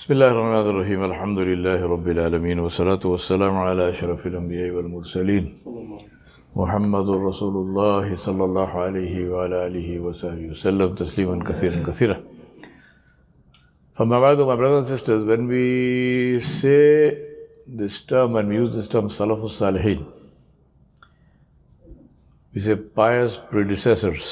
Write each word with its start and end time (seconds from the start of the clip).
بسم 0.00 0.12
الله 0.12 0.30
الرحمن 0.32 0.66
الرحيم 0.72 1.00
الحمد 1.04 1.38
لله 1.38 1.80
رب 1.94 2.08
العالمين 2.08 2.58
والصلاة 2.58 3.04
والسلام 3.04 3.54
على 3.68 3.88
أشرف 3.88 4.26
الأنبياء 4.26 4.70
والمرسلين 4.70 5.44
محمد 6.56 7.10
رسول 7.10 7.54
الله 7.64 8.16
صلى 8.16 8.44
الله 8.44 8.70
عليه 8.84 9.28
وعلى 9.30 9.66
آله 9.66 10.00
وصحبه 10.00 10.46
وسلم 10.52 10.94
تسليما 11.02 11.44
كثيرا 11.44 11.82
كثيرا 11.88 12.16
فما 13.92 14.20
بعد 14.20 14.38
my 14.40 14.56
brothers 14.56 14.88
and 14.88 14.96
sisters 14.96 15.22
when 15.24 15.46
we 15.46 16.40
say 16.40 17.12
this 17.66 18.00
term 18.00 18.36
and 18.36 18.48
we 18.48 18.54
use 18.54 18.74
this 18.74 18.88
term 18.88 19.08
Salafus 19.08 19.60
Salihin 19.60 20.06
we 22.54 22.60
say 22.62 22.74
pious 22.74 23.36
predecessors. 23.36 24.24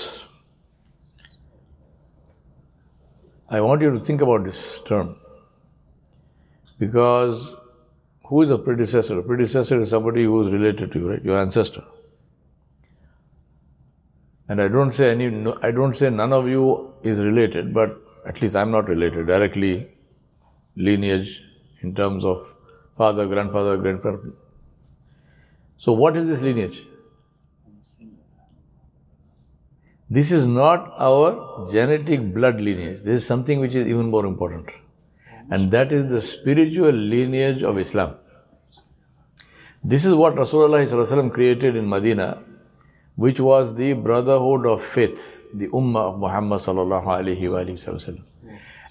I 3.51 3.61
want 3.61 3.83
you 3.83 3.91
to 3.91 4.01
think 4.01 4.23
about 4.23 4.45
this 4.45 4.81
term. 4.87 5.17
Because 6.79 7.57
who 8.25 8.43
is 8.43 8.51
a 8.51 8.59
predecessor? 8.59 9.19
A 9.19 9.23
predecessor 9.23 9.79
is 9.79 9.91
somebody 9.91 10.25
who 10.25 10.41
is 10.41 10.53
related 10.53 10.93
to 10.93 10.99
you, 10.99 11.11
right? 11.11 11.25
Your 11.25 11.39
ancestor. 11.39 11.85
And 14.49 14.63
I 14.63 14.69
don't 14.69 14.95
say 14.95 15.11
any, 15.11 15.27
I 15.63 15.71
don't 15.71 15.95
say 15.95 16.11
none 16.11 16.33
of 16.33 16.49
you 16.49 16.95
is 17.03 17.23
related, 17.23 17.75
but 17.75 17.97
at 18.27 18.41
least 18.41 18.57
I'm 18.57 18.71
not 18.71 18.89
related 18.89 19.27
directly, 19.27 19.89
lineage 20.77 21.43
in 21.83 21.95
terms 21.95 22.25
of 22.25 22.57
father, 22.97 23.27
grandfather, 23.27 23.77
grandfather. 23.77 24.33
So 25.77 25.93
what 25.93 26.17
is 26.17 26.27
this 26.27 26.43
lineage? 26.43 26.87
This 30.11 30.33
is 30.33 30.47
not 30.47 30.95
our 30.99 31.67
genetic 31.71 32.33
blood 32.33 32.61
lineage. 32.61 33.01
This 33.01 33.17
is 33.23 33.27
something 33.27 33.61
which 33.61 33.75
is 33.75 33.87
even 33.87 34.11
more 34.11 34.25
important 34.25 34.71
and 35.51 35.71
that 35.71 35.93
is 35.93 36.09
the 36.09 36.21
spiritual 36.21 36.93
lineage 36.93 37.63
of 37.63 37.79
Islam. 37.79 38.17
This 39.83 40.05
is 40.05 40.15
what 40.15 40.35
Rasulullah 40.35 41.33
created 41.33 41.77
in 41.77 41.89
Medina, 41.89 42.43
which 43.17 43.41
was 43.41 43.75
the 43.75 43.93
brotherhood 43.95 44.67
of 44.67 44.83
faith, 44.83 45.41
the 45.55 45.69
Ummah 45.69 46.13
of 46.13 46.19
Muhammad 46.19 46.61
sallallahu 46.61 47.05
alaihi 47.05 47.49
wasallam. 47.49 48.23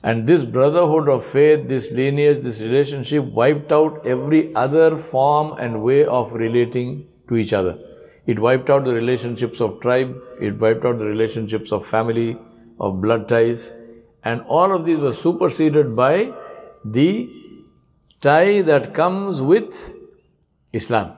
And 0.03 0.28
this 0.28 0.45
brotherhood 0.45 1.09
of 1.09 1.25
faith, 1.25 1.67
this 1.67 1.91
lineage, 1.91 2.39
this 2.39 2.61
relationship 2.61 3.25
wiped 3.25 3.72
out 3.72 4.05
every 4.05 4.55
other 4.55 4.95
form 4.95 5.58
and 5.59 5.81
way 5.83 6.05
of 6.05 6.33
relating 6.33 7.08
to 7.28 7.35
each 7.35 7.53
other. 7.53 7.78
It 8.25 8.39
wiped 8.39 8.69
out 8.69 8.85
the 8.85 8.94
relationships 8.94 9.59
of 9.59 9.80
tribe, 9.80 10.16
it 10.39 10.59
wiped 10.59 10.85
out 10.85 11.00
the 11.00 11.05
relationships 11.05 11.72
of 11.72 11.85
family, 11.85 12.38
of 12.80 13.02
blood 13.02 13.28
ties, 13.28 13.73
and 14.23 14.41
all 14.47 14.73
of 14.73 14.85
these 14.85 15.00
were 15.00 15.13
superseded 15.13 15.95
by 15.95 16.33
the 16.86 17.30
tie 18.22 18.61
that 18.61 18.94
comes 18.94 19.42
with 19.42 19.94
Islam. 20.73 21.14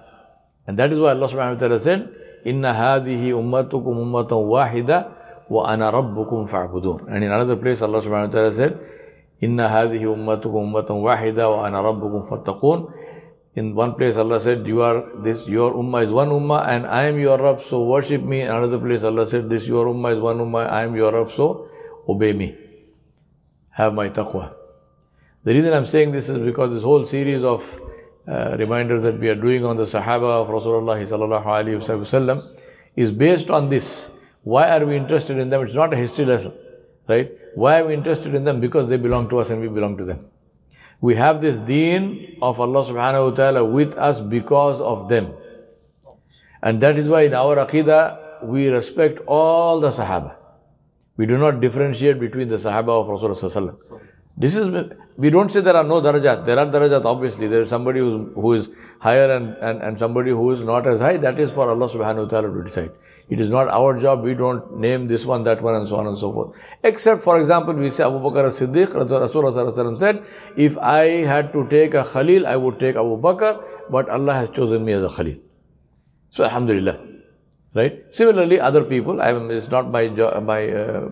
And 0.67 0.77
that 0.77 0.91
is 0.91 0.99
why 0.99 1.11
Allah 1.11 1.27
subhanahu 1.27 1.55
wa 1.57 1.59
ta'ala 1.59 1.79
said, 1.79 2.09
Inna 2.45 2.73
hadihi 2.73 3.33
ummatukum 3.33 3.99
ummatan 3.99 4.45
wahida 4.47 5.11
wa 5.49 5.65
ana 5.65 5.91
rabbukum 5.91 6.47
fa'budun. 6.47 7.09
And 7.09 7.23
in 7.23 7.31
another 7.31 7.55
place 7.55 7.81
Allah 7.81 7.99
subhanahu 7.99 8.29
wa 8.29 8.33
ta'ala 8.33 8.51
said, 8.51 8.79
Inna 9.41 9.67
hadihi 9.67 10.05
ummatukum 10.05 10.69
ummatan 10.69 11.01
wahida 11.01 11.49
wa 11.49 11.65
ana 11.65 11.81
rabbukum 11.81 12.29
fattaqun. 12.29 12.93
In 13.55 13.73
one 13.73 13.95
place 13.95 14.15
Allah 14.17 14.39
said, 14.39 14.67
You 14.67 14.81
are 14.83 15.09
this 15.23 15.47
your 15.47 15.73
ummah 15.73 16.03
is 16.03 16.11
one 16.11 16.29
ummah 16.29 16.67
and 16.67 16.85
I 16.85 17.05
am 17.05 17.19
your 17.19 17.37
Rabb, 17.37 17.59
so 17.59 17.83
worship 17.83 18.21
me. 18.21 18.41
In 18.41 18.47
another 18.47 18.79
place 18.79 19.03
Allah 19.03 19.25
said, 19.25 19.49
This 19.49 19.67
your 19.67 19.87
ummah 19.87 20.13
is 20.13 20.19
one 20.19 20.37
ummah, 20.37 20.69
I 20.69 20.83
am 20.83 20.95
your 20.95 21.11
Rabb, 21.11 21.29
so 21.29 21.67
obey 22.07 22.31
me. 22.33 22.55
Have 23.71 23.93
my 23.93 24.09
taqwa. 24.09 24.58
The 25.41 25.53
reason 25.53 25.71
I'm 25.71 25.85
saying 25.85 26.11
this 26.11 26.27
is 26.27 26.37
because 26.37 26.73
this 26.73 26.83
whole 26.83 27.05
series 27.05 27.45
of 27.45 27.79
uh, 28.27 28.57
reminders 28.59 29.03
that 29.03 29.17
we 29.17 29.29
are 29.29 29.35
doing 29.35 29.63
on 29.63 29.77
the 29.77 29.83
Sahaba 29.83 30.41
of 30.41 30.49
Rasulullah 30.49 30.99
is 32.97 33.11
based 33.13 33.49
on 33.49 33.69
this. 33.69 34.11
Why 34.43 34.69
are 34.69 34.85
we 34.85 34.97
interested 34.97 35.37
in 35.37 35.49
them? 35.49 35.63
It's 35.63 35.75
not 35.75 35.93
a 35.93 35.95
history 35.95 36.25
lesson, 36.25 36.53
right? 37.07 37.31
Why 37.55 37.79
are 37.79 37.85
we 37.85 37.93
interested 37.93 38.35
in 38.35 38.43
them? 38.43 38.59
Because 38.59 38.89
they 38.89 38.97
belong 38.97 39.29
to 39.29 39.37
us 39.37 39.49
and 39.49 39.61
we 39.61 39.69
belong 39.69 39.97
to 39.99 40.03
them. 40.03 40.29
We 40.99 41.15
have 41.15 41.39
this 41.39 41.57
deen 41.59 42.37
of 42.41 42.59
Allah 42.59 42.83
subhanahu 42.83 43.29
wa 43.29 43.35
ta'ala 43.35 43.63
with 43.63 43.97
us 43.97 44.19
because 44.19 44.81
of 44.81 45.07
them. 45.07 45.33
And 46.61 46.81
that 46.81 46.97
is 46.97 47.07
why 47.07 47.21
in 47.21 47.33
our 47.33 47.55
aqidah, 47.55 48.43
we 48.43 48.67
respect 48.67 49.21
all 49.25 49.79
the 49.79 49.87
Sahaba. 49.87 50.35
We 51.15 51.25
do 51.25 51.37
not 51.37 51.61
differentiate 51.61 52.19
between 52.19 52.49
the 52.49 52.57
Sahaba 52.57 52.89
of 52.89 53.07
Rasulullah 53.07 53.77
this 54.39 54.55
is, 54.55 54.69
we 55.17 55.29
don't 55.29 55.51
say 55.51 55.59
there 55.59 55.75
are 55.75 55.83
no 55.83 55.99
darajat. 56.01 56.45
There 56.45 56.57
are 56.57 56.65
darajat, 56.65 57.03
obviously. 57.03 57.47
There 57.47 57.59
is 57.59 57.67
somebody 57.67 57.99
who's, 57.99 58.13
who 58.35 58.53
is 58.53 58.69
higher 58.99 59.29
and, 59.35 59.57
and, 59.57 59.81
and 59.81 59.99
somebody 59.99 60.31
who 60.31 60.49
is 60.51 60.63
not 60.63 60.87
as 60.87 61.01
high. 61.01 61.17
That 61.17 61.37
is 61.39 61.51
for 61.51 61.69
Allah 61.69 61.89
subhanahu 61.89 62.23
wa 62.23 62.29
ta'ala 62.29 62.53
to 62.53 62.63
decide. 62.63 62.91
It 63.27 63.41
is 63.41 63.49
not 63.49 63.67
our 63.67 63.99
job. 63.99 64.23
We 64.23 64.35
don't 64.35 64.79
name 64.79 65.09
this 65.09 65.25
one, 65.25 65.43
that 65.43 65.61
one, 65.61 65.75
and 65.75 65.85
so 65.85 65.97
on 65.97 66.07
and 66.07 66.17
so 66.17 66.31
forth. 66.31 66.55
Except, 66.83 67.21
for 67.21 67.37
example, 67.37 67.73
we 67.73 67.89
say 67.89 68.05
Abu 68.05 68.19
Bakr 68.19 68.45
as-Siddiq, 68.45 68.87
Rasulullah 68.87 69.97
said, 69.97 70.23
if 70.55 70.77
I 70.77 71.03
had 71.33 71.51
to 71.51 71.67
take 71.67 71.93
a 71.93 72.05
Khalil, 72.05 72.47
I 72.47 72.55
would 72.55 72.79
take 72.79 72.95
Abu 72.95 73.21
Bakr, 73.21 73.61
but 73.89 74.09
Allah 74.09 74.35
has 74.35 74.49
chosen 74.51 74.85
me 74.85 74.93
as 74.93 75.03
a 75.03 75.09
Khalil. 75.09 75.35
So, 76.29 76.45
Alhamdulillah. 76.45 76.97
Right? 77.75 78.05
Similarly, 78.09 78.59
other 78.59 78.85
people, 78.85 79.21
I 79.21 79.33
mean, 79.33 79.51
it's 79.51 79.69
not 79.69 79.91
my, 79.91 80.07
my 80.07 80.69
uh, 80.69 81.09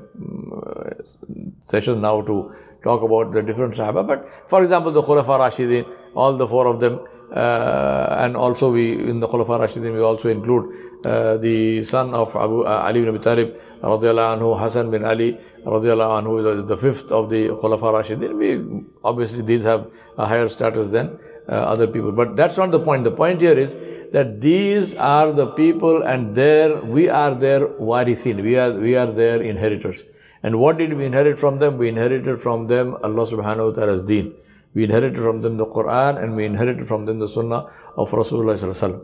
session 1.74 2.02
now 2.02 2.22
to 2.22 2.36
talk 2.84 3.02
about 3.04 3.34
the 3.34 3.42
different 3.42 3.74
Sahaba. 3.74 4.08
But 4.08 4.28
for 4.50 4.64
example, 4.64 4.92
the 4.92 5.02
Khulafa 5.02 5.40
Rashidin, 5.46 5.86
all 6.16 6.34
the 6.34 6.48
four 6.48 6.68
of 6.68 6.80
them, 6.80 7.00
uh, 7.34 8.16
and 8.20 8.38
also 8.38 8.72
we 8.72 8.94
in 9.10 9.20
the 9.20 9.28
Khulafa 9.28 9.60
Rashidin 9.60 9.94
we 9.94 10.02
also 10.02 10.30
include 10.30 10.74
uh, 11.06 11.38
the 11.38 11.84
son 11.84 12.14
of 12.14 12.36
Abu 12.36 12.62
uh, 12.62 12.84
Ali 12.86 13.02
bin 13.02 13.10
Abi 13.10 13.20
Talib, 13.20 13.56
anhu, 13.82 14.60
Hassan 14.60 14.92
bin 14.92 15.04
Ali, 15.04 15.38
radiallahu 15.66 16.24
anhu 16.24 16.58
is 16.58 16.66
the 16.66 16.78
fifth 16.78 17.12
of 17.12 17.30
the 17.30 17.50
Khulafa 17.50 17.92
Rashidin. 17.98 18.38
We 18.38 18.86
obviously 19.04 19.42
these 19.42 19.64
have 19.64 19.92
a 20.18 20.26
higher 20.26 20.48
status 20.48 20.90
than 20.92 21.20
uh, 21.50 21.52
other 21.52 21.88
people, 21.88 22.14
but 22.14 22.36
that's 22.38 22.58
not 22.58 22.72
the 22.72 22.80
point. 22.80 23.04
The 23.04 23.12
point 23.12 23.42
here 23.42 23.58
is 23.58 23.76
that 24.14 24.40
these 24.40 24.96
are 24.96 25.34
the 25.34 25.48
people, 25.48 26.04
and 26.04 26.34
there 26.34 26.78
we 26.82 27.10
are 27.10 27.36
their 27.36 27.68
warithin. 27.68 28.42
We 28.42 28.56
are 28.58 28.72
we 28.72 28.96
are 28.96 29.08
their 29.08 29.42
inheritors. 29.42 30.06
And 30.44 30.60
what 30.60 30.78
did 30.78 30.94
we 30.94 31.06
inherit 31.06 31.40
from 31.40 31.60
them? 31.60 31.78
We 31.78 31.90
inherited 31.90 32.42
from 32.42 32.68
them 32.68 32.96
Allah 33.04 33.26
subhanahu 33.26 33.70
wa 33.70 33.76
ta'ala's 33.76 34.04
deen. 34.04 34.36
We 34.74 34.84
inherited 34.84 35.18
from 35.18 35.42
them 35.42 35.58
the 35.58 35.66
Quran 35.66 36.22
and 36.22 36.36
we 36.36 36.46
inherited 36.46 36.88
from 36.88 37.06
them 37.06 37.20
the 37.20 37.28
Sunnah 37.28 37.70
of 37.98 38.12
Rasulullah 38.12 39.02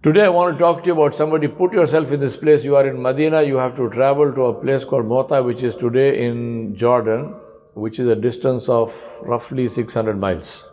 Today 0.00 0.24
I 0.24 0.28
want 0.28 0.56
to 0.56 0.58
talk 0.58 0.84
to 0.84 0.86
you 0.86 0.92
about 0.94 1.14
somebody. 1.14 1.48
Put 1.48 1.72
yourself 1.72 2.12
in 2.12 2.20
this 2.20 2.36
place. 2.36 2.64
You 2.64 2.76
are 2.76 2.86
in 2.86 3.02
Medina. 3.02 3.42
You 3.42 3.56
have 3.56 3.76
to 3.76 3.90
travel 3.90 4.32
to 4.32 4.42
a 4.42 4.54
place 4.54 4.84
called 4.84 5.06
Mota, 5.06 5.42
which 5.42 5.62
is 5.62 5.74
today 5.74 6.24
in 6.24 6.74
Jordan, 6.76 7.34
which 7.74 7.98
is 7.98 8.06
a 8.06 8.16
distance 8.16 8.68
of 8.68 8.94
roughly 9.22 9.66
600 9.68 10.18
miles. 10.18 10.68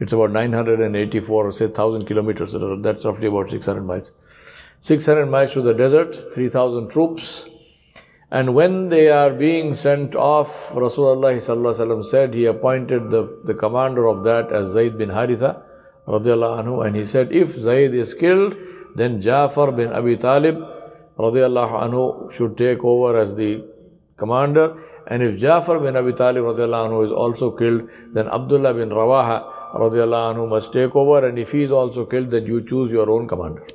It's 0.00 0.12
about 0.12 0.32
984 0.32 1.52
say 1.52 1.66
1000 1.66 2.06
kilometers. 2.06 2.56
That's 2.82 3.04
roughly 3.04 3.28
about 3.28 3.50
600 3.50 3.82
miles. 3.82 4.12
600 4.80 5.26
miles 5.26 5.52
to 5.52 5.62
the 5.62 5.72
desert, 5.72 6.34
3000 6.34 6.88
troops, 6.90 7.48
and 8.30 8.54
when 8.54 8.88
they 8.88 9.08
are 9.08 9.30
being 9.30 9.72
sent 9.74 10.16
off, 10.16 10.72
Rasulullah 10.72 12.04
said 12.04 12.34
he 12.34 12.46
appointed 12.46 13.10
the, 13.10 13.40
the 13.44 13.54
commander 13.54 14.06
of 14.06 14.24
that 14.24 14.52
as 14.52 14.68
Zayd 14.68 14.98
bin 14.98 15.10
Haritha, 15.10 15.62
anhu, 16.08 16.86
and 16.86 16.96
he 16.96 17.04
said, 17.04 17.32
if 17.32 17.50
Zayd 17.50 17.94
is 17.94 18.14
killed, 18.14 18.56
then 18.96 19.20
Jafar 19.20 19.70
bin 19.72 19.92
Abi 19.92 20.16
Talib 20.16 20.56
anhu, 21.18 22.32
should 22.32 22.56
take 22.56 22.82
over 22.84 23.18
as 23.18 23.34
the 23.36 23.64
commander. 24.16 24.76
And 25.06 25.22
if 25.22 25.38
Jafar 25.38 25.78
bin 25.80 25.96
Abi 25.96 26.12
Talib 26.12 26.44
anhu, 26.44 27.04
is 27.04 27.12
also 27.12 27.50
killed, 27.50 27.88
then 28.12 28.26
Abdullah 28.28 28.74
bin 28.74 28.90
Rawaha 28.90 29.44
anhu, 29.72 30.48
must 30.48 30.72
take 30.72 30.96
over. 30.96 31.26
And 31.28 31.38
if 31.38 31.52
he 31.52 31.62
is 31.62 31.70
also 31.70 32.04
killed, 32.04 32.30
then 32.30 32.46
you 32.46 32.64
choose 32.64 32.90
your 32.90 33.08
own 33.10 33.28
commander. 33.28 33.66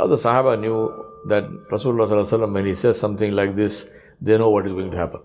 Now 0.00 0.06
the 0.06 0.14
Sahaba 0.14 0.58
knew 0.58 1.04
that 1.26 1.44
Rasulullah 1.70 2.54
when 2.54 2.64
he 2.64 2.72
says 2.72 2.98
something 2.98 3.32
like 3.32 3.54
this, 3.54 3.90
they 4.18 4.38
know 4.38 4.48
what 4.48 4.64
is 4.66 4.72
going 4.72 4.90
to 4.90 4.96
happen. 4.96 5.20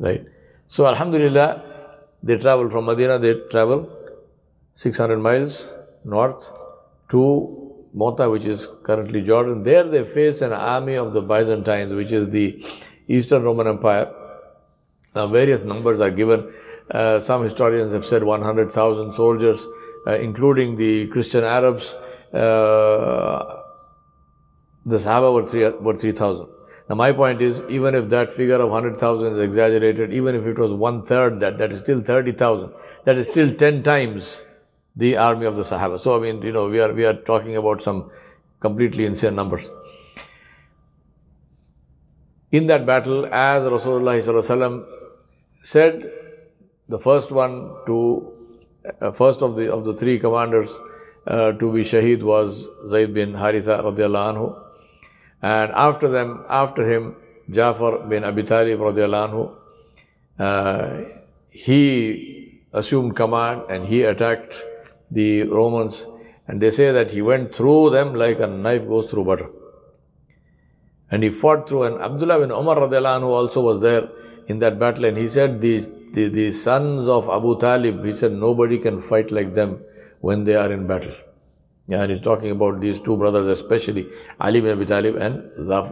Right? 0.00 0.24
So 0.66 0.84
Alhamdulillah, 0.88 1.62
they 2.24 2.38
travel 2.38 2.68
from 2.70 2.86
Medina, 2.86 3.20
they 3.20 3.34
travel 3.52 3.88
600 4.74 5.18
miles 5.18 5.72
north 6.04 6.50
to 7.10 7.86
Mota, 7.94 8.28
which 8.28 8.46
is 8.46 8.68
currently 8.82 9.22
Jordan. 9.22 9.62
There 9.62 9.84
they 9.84 10.02
face 10.02 10.42
an 10.42 10.52
army 10.52 10.96
of 10.96 11.12
the 11.12 11.22
Byzantines, 11.22 11.94
which 11.94 12.10
is 12.10 12.30
the 12.30 12.60
Eastern 13.06 13.44
Roman 13.44 13.68
Empire. 13.68 14.12
Now, 15.14 15.28
various 15.28 15.62
numbers 15.62 16.00
are 16.00 16.10
given. 16.10 16.52
Uh, 16.90 17.20
some 17.20 17.44
historians 17.44 17.92
have 17.92 18.04
said 18.04 18.24
100,000 18.24 19.12
soldiers, 19.12 19.68
uh, 20.04 20.14
including 20.14 20.76
the 20.76 21.06
Christian 21.08 21.44
Arabs. 21.44 21.94
Uh, 22.32 23.62
the 24.84 24.96
Sahaba 24.96 25.32
were, 25.32 25.46
three, 25.46 25.68
were 25.68 25.94
3,000. 25.94 26.48
Now, 26.88 26.96
my 26.96 27.12
point 27.12 27.40
is, 27.40 27.62
even 27.68 27.94
if 27.94 28.08
that 28.08 28.32
figure 28.32 28.60
of 28.60 28.70
100,000 28.70 29.34
is 29.34 29.38
exaggerated, 29.38 30.12
even 30.12 30.34
if 30.34 30.44
it 30.46 30.58
was 30.58 30.72
one 30.72 31.04
third 31.04 31.40
that, 31.40 31.58
that 31.58 31.70
is 31.70 31.78
still 31.78 32.00
30,000. 32.00 32.72
That 33.04 33.16
is 33.16 33.28
still 33.28 33.54
10 33.54 33.82
times 33.82 34.42
the 34.96 35.16
army 35.16 35.46
of 35.46 35.56
the 35.56 35.62
Sahaba. 35.62 35.98
So, 35.98 36.16
I 36.16 36.20
mean, 36.20 36.42
you 36.42 36.52
know, 36.52 36.68
we 36.68 36.80
are, 36.80 36.92
we 36.92 37.04
are 37.04 37.14
talking 37.14 37.56
about 37.56 37.82
some 37.82 38.10
completely 38.60 39.04
insane 39.04 39.34
numbers. 39.34 39.70
In 42.50 42.66
that 42.66 42.84
battle, 42.84 43.26
as 43.26 43.64
Rasulullah 43.64 44.84
said, 45.62 46.10
the 46.88 46.98
first 46.98 47.32
one 47.32 47.74
to, 47.86 48.32
uh, 49.00 49.12
first 49.12 49.42
of 49.42 49.56
the, 49.56 49.72
of 49.72 49.84
the 49.84 49.94
three 49.94 50.18
commanders 50.18 50.78
uh, 51.26 51.52
to 51.52 51.72
be 51.72 51.82
Shaheed 51.82 52.22
was 52.22 52.68
Zayd 52.88 53.14
bin 53.14 53.32
Haritha 53.34 53.82
radiallahu 53.82 54.34
anhu. 54.34 54.62
And 55.40 55.72
after 55.72 56.08
them, 56.08 56.44
after 56.48 56.88
him, 56.90 57.16
Jafar 57.50 58.06
bin 58.08 58.24
Abi 58.24 58.42
Talib 58.42 58.80
radiallahu 58.80 59.30
anhu, 59.30 59.56
uh, 60.38 61.04
he 61.50 62.62
assumed 62.72 63.14
command 63.14 63.62
and 63.68 63.86
he 63.86 64.02
attacked 64.02 64.64
the 65.10 65.42
Romans. 65.44 66.06
And 66.48 66.60
they 66.60 66.70
say 66.70 66.90
that 66.90 67.12
he 67.12 67.22
went 67.22 67.54
through 67.54 67.90
them 67.90 68.14
like 68.14 68.40
a 68.40 68.46
knife 68.46 68.86
goes 68.86 69.10
through 69.10 69.24
butter. 69.24 69.50
And 71.10 71.22
he 71.22 71.30
fought 71.30 71.68
through, 71.68 71.82
and 71.84 72.02
Abdullah 72.02 72.40
bin 72.40 72.50
Umar 72.50 72.76
radiallahu 72.76 73.20
anhu 73.20 73.28
also 73.28 73.60
was 73.60 73.80
there 73.80 74.08
in 74.48 74.58
that 74.60 74.78
battle. 74.78 75.04
And 75.04 75.16
he 75.16 75.26
said, 75.28 75.60
the, 75.60 75.80
the, 76.12 76.28
the 76.28 76.50
sons 76.50 77.06
of 77.06 77.28
Abu 77.28 77.58
Talib, 77.58 78.04
he 78.04 78.12
said, 78.12 78.32
nobody 78.32 78.78
can 78.78 78.98
fight 78.98 79.30
like 79.30 79.52
them 79.54 79.84
when 80.22 80.44
they 80.44 80.56
are 80.62 80.72
in 80.72 80.86
battle. 80.86 81.14
And 81.90 82.10
he's 82.10 82.20
talking 82.20 82.50
about 82.52 82.80
these 82.80 83.00
two 83.00 83.16
brothers, 83.16 83.48
especially 83.48 84.08
Ali 84.40 84.60
bin 84.60 84.72
Abi 84.72 84.86
Talib 84.86 85.16
and 85.16 85.42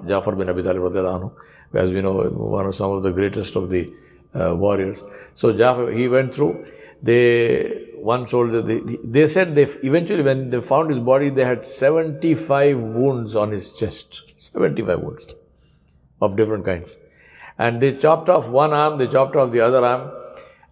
Jafar 0.09 0.35
bin 0.37 0.49
Abi 0.49 0.63
Talib, 0.63 0.83
anhu, 0.83 1.33
as 1.75 1.91
we 1.91 2.01
know, 2.01 2.15
one 2.31 2.67
of 2.67 2.75
some 2.75 2.93
of 2.93 3.03
the 3.03 3.11
greatest 3.11 3.57
of 3.57 3.71
the 3.71 3.93
uh, 4.35 4.55
warriors. 4.55 5.03
So 5.35 5.53
Jafar, 5.53 5.91
he 5.91 6.09
went 6.09 6.35
through. 6.35 6.65
They 7.03 7.89
one 7.97 8.27
soldier, 8.27 8.63
they, 8.63 8.81
they 9.05 9.27
said 9.27 9.55
they 9.55 9.65
eventually 9.83 10.23
when 10.23 10.49
they 10.51 10.63
found 10.63 10.91
his 10.91 11.01
body, 11.01 11.29
they 11.29 11.45
had 11.45 11.67
75 11.67 12.79
wounds 12.81 13.37
on 13.37 13.51
his 13.51 13.71
chest. 13.71 14.23
75 14.41 15.03
wounds 15.03 15.35
of 16.23 16.37
different 16.37 16.65
kinds. 16.65 16.99
And 17.59 17.81
they 17.83 17.95
chopped 17.95 18.29
off 18.29 18.49
one 18.49 18.73
arm, 18.73 18.99
they 18.99 19.07
chopped 19.07 19.37
off 19.37 19.53
the 19.53 19.61
other 19.61 19.85
arm. 19.85 20.20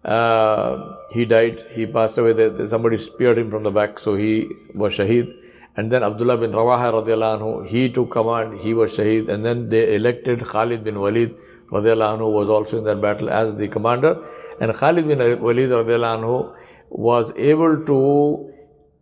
Uh, 0.03 0.95
he 1.11 1.25
died, 1.25 1.63
he 1.71 1.85
passed 1.85 2.17
away. 2.17 2.67
Somebody 2.67 2.97
speared 2.97 3.37
him 3.37 3.51
from 3.51 3.63
the 3.63 3.71
back, 3.71 3.99
so 3.99 4.15
he 4.15 4.47
was 4.73 4.97
shaheed. 4.97 5.33
And 5.75 5.91
then 5.91 6.03
Abdullah 6.03 6.37
bin 6.37 6.51
Rawaha 6.51 6.91
anhu, 6.91 7.67
he 7.67 7.89
took 7.89 8.11
command, 8.11 8.59
he 8.61 8.73
was 8.73 8.97
shaheed. 8.97 9.29
And 9.29 9.45
then 9.45 9.69
they 9.69 9.95
elected 9.95 10.39
Khalid 10.39 10.83
bin 10.83 10.99
Walid 10.99 11.35
anhu, 11.71 12.33
was 12.33 12.49
also 12.49 12.77
in 12.77 12.83
that 12.85 13.01
battle 13.01 13.29
as 13.29 13.55
the 13.55 13.67
commander. 13.67 14.23
And 14.59 14.73
Khalid 14.73 15.07
bin 15.07 15.19
Walid 15.41 15.69
anhu 15.69 16.55
was 16.89 17.35
able 17.37 17.85
to, 17.85 18.53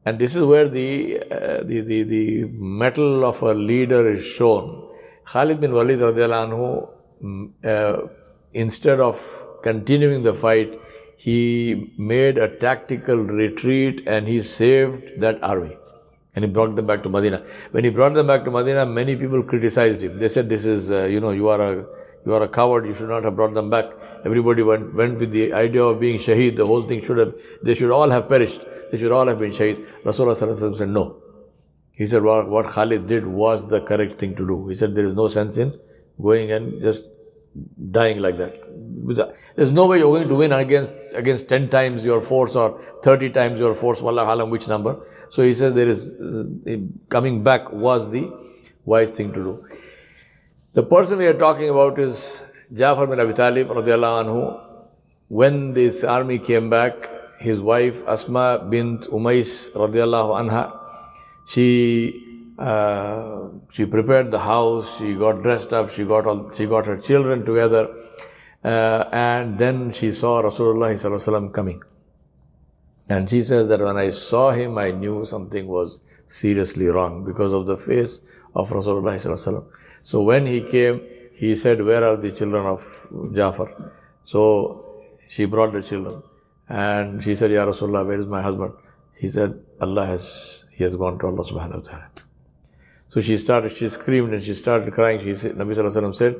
and 0.05 0.19
this 0.19 0.35
is 0.35 0.43
where 0.43 0.67
the, 0.67 1.19
uh, 1.31 1.63
the, 1.63 1.81
the, 1.81 2.03
the 2.03 2.45
mettle 2.51 3.23
of 3.23 3.41
a 3.41 3.53
leader 3.53 4.07
is 4.07 4.25
shown. 4.25 4.89
Khalid 5.25 5.61
bin 5.61 5.73
Walid 5.73 5.99
anhu, 5.99 6.89
mm, 7.23 7.65
uh, 7.65 8.07
instead 8.53 8.99
of 8.99 9.46
continuing 9.67 10.23
the 10.29 10.33
fight, 10.43 10.79
he 11.17 11.41
made 11.97 12.37
a 12.37 12.47
tactical 12.65 13.19
retreat 13.41 14.07
and 14.15 14.27
he 14.27 14.39
saved 14.41 15.19
that 15.23 15.43
army. 15.43 15.75
And 16.33 16.45
he 16.45 16.51
brought 16.51 16.75
them 16.75 16.85
back 16.85 17.01
to 17.03 17.09
Medina. 17.09 17.39
When 17.71 17.83
he 17.83 17.89
brought 17.89 18.13
them 18.13 18.27
back 18.27 18.43
to 18.45 18.51
Medina, 18.51 18.85
many 18.85 19.15
people 19.15 19.41
criticized 19.51 20.03
him. 20.03 20.19
They 20.19 20.27
said, 20.27 20.49
this 20.49 20.65
is, 20.65 20.91
uh, 20.91 21.05
you 21.13 21.19
know, 21.19 21.31
you 21.31 21.47
are 21.47 21.61
a, 21.69 21.85
you 22.25 22.33
are 22.35 22.43
a 22.43 22.47
coward, 22.47 22.85
you 22.85 22.93
should 22.93 23.09
not 23.09 23.23
have 23.23 23.35
brought 23.35 23.55
them 23.55 23.71
back. 23.71 23.85
Everybody 24.23 24.61
went, 24.61 24.93
went 24.93 25.19
with 25.19 25.31
the 25.31 25.53
idea 25.53 25.83
of 25.83 25.99
being 25.99 26.19
shaheed. 26.19 26.55
The 26.55 26.67
whole 26.67 26.83
thing 26.83 27.01
should 27.01 27.17
have, 27.17 27.35
they 27.63 27.73
should 27.73 27.91
all 27.91 28.11
have 28.11 28.29
perished. 28.29 28.65
They 28.91 28.97
should 28.97 29.11
all 29.11 29.27
have 29.27 29.39
been 29.39 29.51
shaheed. 29.51 29.85
Rasulullah 30.03 30.75
said, 30.75 30.89
no. 30.89 31.05
He 31.91 32.05
said, 32.05 32.21
what, 32.21 32.47
what 32.47 32.67
Khalid 32.67 33.07
did 33.07 33.25
was 33.25 33.67
the 33.67 33.81
correct 33.81 34.13
thing 34.13 34.35
to 34.35 34.47
do. 34.47 34.67
He 34.67 34.75
said, 34.75 34.93
there 34.93 35.05
is 35.05 35.13
no 35.13 35.27
sense 35.27 35.57
in 35.57 35.73
going 36.21 36.51
and 36.51 36.81
just 36.81 37.05
dying 37.91 38.19
like 38.19 38.37
that. 38.37 38.66
There's 39.55 39.71
no 39.71 39.87
way 39.87 39.99
you're 39.99 40.13
going 40.13 40.27
to 40.27 40.35
win 40.35 40.51
against, 40.51 40.93
against 41.13 41.49
10 41.49 41.69
times 41.69 42.05
your 42.05 42.21
force 42.21 42.55
or 42.55 42.79
30 43.03 43.29
times 43.29 43.59
your 43.59 43.73
force, 43.73 44.01
wallah 44.01 44.23
alam, 44.23 44.49
which 44.49 44.67
number. 44.67 44.99
So 45.29 45.43
he 45.43 45.53
says 45.53 45.73
there 45.73 45.87
is, 45.87 46.15
uh, 46.15 46.77
coming 47.09 47.43
back 47.43 47.71
was 47.71 48.09
the 48.09 48.31
wise 48.85 49.11
thing 49.11 49.33
to 49.33 49.43
do. 49.43 49.67
The 50.73 50.83
person 50.83 51.17
we 51.17 51.27
are 51.27 51.33
talking 51.33 51.69
about 51.69 51.99
is 51.99 52.67
Jafar 52.73 53.07
bin 53.07 53.19
Abi 53.19 53.33
Talib 53.33 53.67
anhu. 53.67 54.63
When 55.27 55.73
this 55.73 56.03
army 56.03 56.39
came 56.39 56.69
back, 56.69 57.09
his 57.39 57.61
wife 57.61 58.07
Asma 58.07 58.65
bint 58.69 59.01
Umais 59.03 59.71
radiallahu 59.71 60.39
anha, 60.41 60.79
she 61.47 62.23
uh, 62.57 63.49
she 63.71 63.85
prepared 63.85 64.31
the 64.31 64.39
house, 64.39 64.97
she 64.97 65.13
got 65.13 65.43
dressed 65.43 65.73
up, 65.73 65.89
she 65.89 66.03
got 66.03 66.25
all, 66.25 66.51
she 66.51 66.65
got 66.65 66.85
her 66.85 66.97
children 66.97 67.45
together, 67.45 67.87
uh, 68.67 69.07
and 69.13 69.57
then 69.57 69.91
she 69.93 70.11
saw 70.11 70.41
Rasulullah 70.41 71.53
coming. 71.53 71.81
And 73.09 73.29
she 73.29 73.41
says 73.41 73.69
that 73.69 73.79
when 73.79 73.95
I 73.95 74.09
saw 74.09 74.51
him, 74.51 74.77
I 74.77 74.91
knew 74.91 75.23
something 75.23 75.67
was 75.67 76.03
seriously 76.25 76.87
wrong 76.87 77.23
because 77.23 77.53
of 77.53 77.65
the 77.65 77.77
face 77.77 78.19
of 78.53 78.69
Rasulullah. 78.69 79.65
So 80.03 80.21
when 80.21 80.45
he 80.45 80.61
came, 80.61 81.01
he 81.35 81.55
said, 81.55 81.81
Where 81.81 82.03
are 82.03 82.17
the 82.17 82.31
children 82.31 82.65
of 82.65 83.07
Jafar? 83.33 83.69
So 84.23 84.85
she 85.29 85.45
brought 85.45 85.71
the 85.71 85.81
children. 85.81 86.21
And 86.67 87.23
she 87.23 87.35
said, 87.35 87.51
Ya 87.51 87.65
Rasulullah, 87.65 88.05
where 88.05 88.19
is 88.19 88.27
my 88.27 88.41
husband? 88.41 88.73
He 89.15 89.29
said, 89.29 89.57
Allah 89.79 90.05
has, 90.07 90.65
he 90.73 90.83
has 90.83 90.97
gone 90.97 91.17
to 91.19 91.27
Allah 91.27 91.43
subhanahu 91.43 91.75
wa 91.75 91.89
ta'ala. 91.91 92.26
So 93.07 93.21
she 93.21 93.37
started, 93.37 93.71
she 93.71 93.87
screamed 93.89 94.33
and 94.33 94.43
she 94.43 94.53
started 94.53 94.93
crying. 94.93 95.19
She 95.19 95.33
said, 95.33 95.53
Nabi 95.53 95.73
Sallallahu 95.73 95.95
Alaihi 95.95 96.09
Wasallam 96.09 96.15
said, 96.15 96.35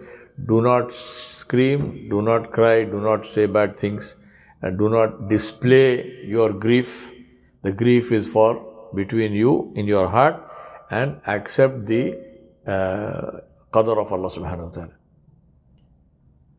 do 0.46 0.62
not 0.62 0.92
scream, 0.92 2.10
do 2.10 2.22
not 2.22 2.52
cry, 2.52 2.84
do 2.84 3.00
not 3.00 3.26
say 3.26 3.46
bad 3.46 3.78
things, 3.78 4.22
and 4.62 4.78
do 4.78 4.90
not 4.90 5.30
display 5.30 6.26
your 6.26 6.52
grief. 6.52 7.14
The 7.62 7.72
grief 7.72 8.12
is 8.12 8.30
for 8.30 8.92
between 8.94 9.34
you 9.34 9.72
in 9.76 9.88
your 9.88 10.10
heart 10.10 10.44
and 10.90 11.22
accept 11.26 11.86
the 11.86 12.18
uh, 12.66 13.40
qadr 13.72 13.98
of 13.98 14.12
Allah 14.12 14.30
subhanahu 14.30 14.66
wa 14.66 14.70
ta'ala. 14.70 14.94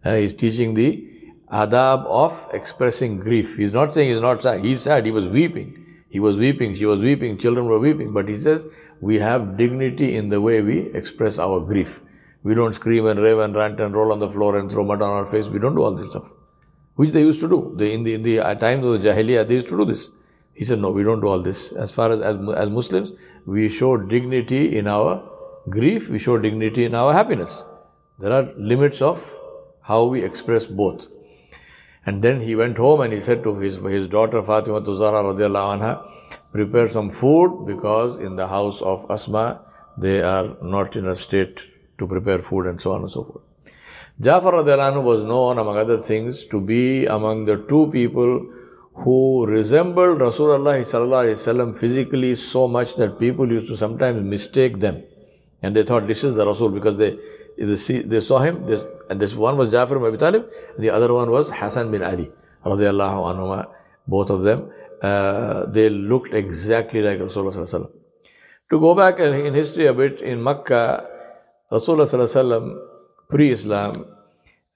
Uh, 0.05 0.15
he's 0.17 0.33
teaching 0.33 0.75
the 0.75 1.07
adab 1.53 2.07
of 2.07 2.49
expressing 2.53 3.19
grief. 3.19 3.57
He's 3.57 3.73
not 3.73 3.93
saying 3.93 4.11
he's 4.11 4.21
not 4.21 4.43
sad. 4.43 4.65
He's 4.65 4.83
sad. 4.83 5.05
He 5.05 5.11
was 5.11 5.29
weeping. 5.29 5.85
He 6.11 6.21
was 6.21 6.39
weeping. 6.39 6.75
She 6.75 6.87
was 6.87 7.03
weeping. 7.03 7.39
Children 7.39 7.67
were 7.67 7.79
weeping. 7.79 8.13
But 8.13 8.29
he 8.29 8.35
says, 8.35 8.67
we 9.01 9.19
have 9.19 9.57
dignity 9.57 10.17
in 10.17 10.29
the 10.29 10.41
way 10.41 10.63
we 10.63 10.79
express 10.95 11.39
our 11.39 11.61
grief. 11.61 12.01
We 12.43 12.55
don't 12.55 12.73
scream 12.73 13.07
and 13.07 13.21
rave 13.21 13.39
and 13.39 13.55
rant 13.55 13.81
and 13.81 13.95
roll 13.95 14.13
on 14.13 14.19
the 14.19 14.31
floor 14.31 14.59
and 14.59 14.71
throw 14.71 14.85
mud 14.85 15.03
on 15.03 15.11
our 15.11 15.27
face. 15.27 15.49
We 15.49 15.59
don't 15.59 15.75
do 15.75 15.83
all 15.83 15.95
this 15.95 16.07
stuff. 16.07 16.31
Which 16.95 17.11
they 17.11 17.21
used 17.21 17.41
to 17.41 17.49
do. 17.49 17.75
They, 17.77 17.93
in 17.93 18.05
the, 18.05 18.15
in 18.15 18.23
the 18.23 18.41
uh, 18.41 18.55
times 18.55 18.87
of 18.87 19.01
the 19.01 19.09
Jahiliyyah, 19.09 19.47
they 19.47 19.55
used 19.55 19.69
to 19.69 19.77
do 19.77 19.85
this. 19.85 20.11
He 20.55 20.65
said, 20.65 20.81
no, 20.81 20.91
we 20.91 21.05
don't 21.05 21.21
do 21.21 21.29
all 21.29 21.41
this. 21.41 21.71
As 21.73 21.93
far 21.93 22.11
as, 22.11 22.21
as, 22.21 22.37
as 22.57 22.71
Muslims, 22.71 23.13
we 23.47 23.69
show 23.69 23.97
dignity 23.97 24.77
in 24.77 24.89
our 24.89 25.23
grief, 25.69 26.09
we 26.09 26.19
show 26.19 26.39
dignity 26.39 26.85
in 26.85 26.95
our 26.95 27.13
happiness. 27.13 27.65
There 28.19 28.33
are 28.33 28.53
limits 28.57 29.01
of 29.01 29.37
how 29.83 30.05
we 30.07 30.25
express 30.25 30.67
both. 30.67 31.07
And 32.05 32.23
then 32.23 32.41
he 32.41 32.57
went 32.57 32.79
home 32.79 33.01
and 33.03 33.13
he 33.13 33.21
said 33.21 33.43
to 33.45 33.59
his, 33.59 33.77
his 33.77 34.09
daughter 34.09 34.43
Fatima 34.43 34.81
Tuzzahra 34.81 35.23
radiallahu 35.33 35.79
anha, 35.79 36.28
prepare 36.53 36.89
some 36.89 37.11
food 37.11 37.67
because 37.67 38.19
in 38.19 38.37
the 38.37 38.47
house 38.47 38.81
of 38.83 39.07
Asma, 39.11 39.61
they 39.97 40.23
are 40.23 40.57
not 40.63 40.97
in 40.97 41.07
a 41.07 41.17
state 41.17 41.71
to 41.99 42.07
prepare 42.07 42.39
food 42.39 42.67
and 42.67 42.81
so 42.81 42.93
on 42.93 43.03
and 43.03 43.11
so 43.11 43.25
forth. 43.25 43.43
Jafar 44.21 44.53
radiallahu 44.53 45.03
was 45.03 45.23
known, 45.25 45.59
among 45.59 45.77
other 45.77 45.99
things, 45.99 46.45
to 46.47 46.61
be 46.61 47.07
among 47.07 47.45
the 47.45 47.57
two 47.69 47.89
people 47.91 48.47
who 48.95 49.47
resembled 49.47 50.19
Rasulullah 50.19 51.77
physically 51.77 52.35
so 52.35 52.67
much 52.67 52.97
that 52.97 53.19
people 53.19 53.51
used 53.51 53.69
to 53.69 53.77
sometimes 53.77 54.21
mistake 54.25 54.81
them. 54.81 55.05
And 55.63 55.77
they 55.77 55.85
thought 55.85 56.07
this 56.07 56.25
is 56.25 56.35
the 56.35 56.45
Rasul 56.45 56.71
because 56.71 56.99
they, 56.99 57.17
if 57.57 57.69
they, 57.69 57.77
see, 57.77 58.03
they 58.03 58.21
saw 58.21 58.39
him, 58.39 58.67
and 59.09 59.21
this 59.21 59.35
one 59.37 59.57
was 59.57 59.71
Jafar 59.71 59.97
ibn 59.99 60.09
Abi 60.09 60.19
Talib, 60.19 60.51
and 60.75 60.85
the 60.85 60.91
other 60.91 61.13
one 61.13 61.31
was 61.31 61.51
Hassan 61.51 61.93
bin 61.93 62.03
Ali, 62.03 62.31
radiallahu 62.65 63.37
anhu, 63.37 63.73
both 64.09 64.31
of 64.31 64.43
them 64.43 64.71
uh, 65.03 65.67
they 65.67 65.89
looked 65.91 66.35
exactly 66.35 67.03
like 67.03 67.19
Rasulullah. 67.19 67.53
Sallallahu 67.53 67.69
Alaihi 67.69 67.81
Wasallam. 67.81 67.93
To 68.71 68.81
go 68.81 68.95
back 68.95 69.19
in 69.19 69.55
history 69.55 69.87
a 69.87 69.95
bit, 69.95 70.21
in 70.21 70.43
Makkah, 70.43 71.07
Rasulullah 71.73 72.07
Sallallahu 72.07 72.29
Alaihi 72.29 72.45
Wasallam, 72.45 72.79
pre-Islam, 73.31 74.07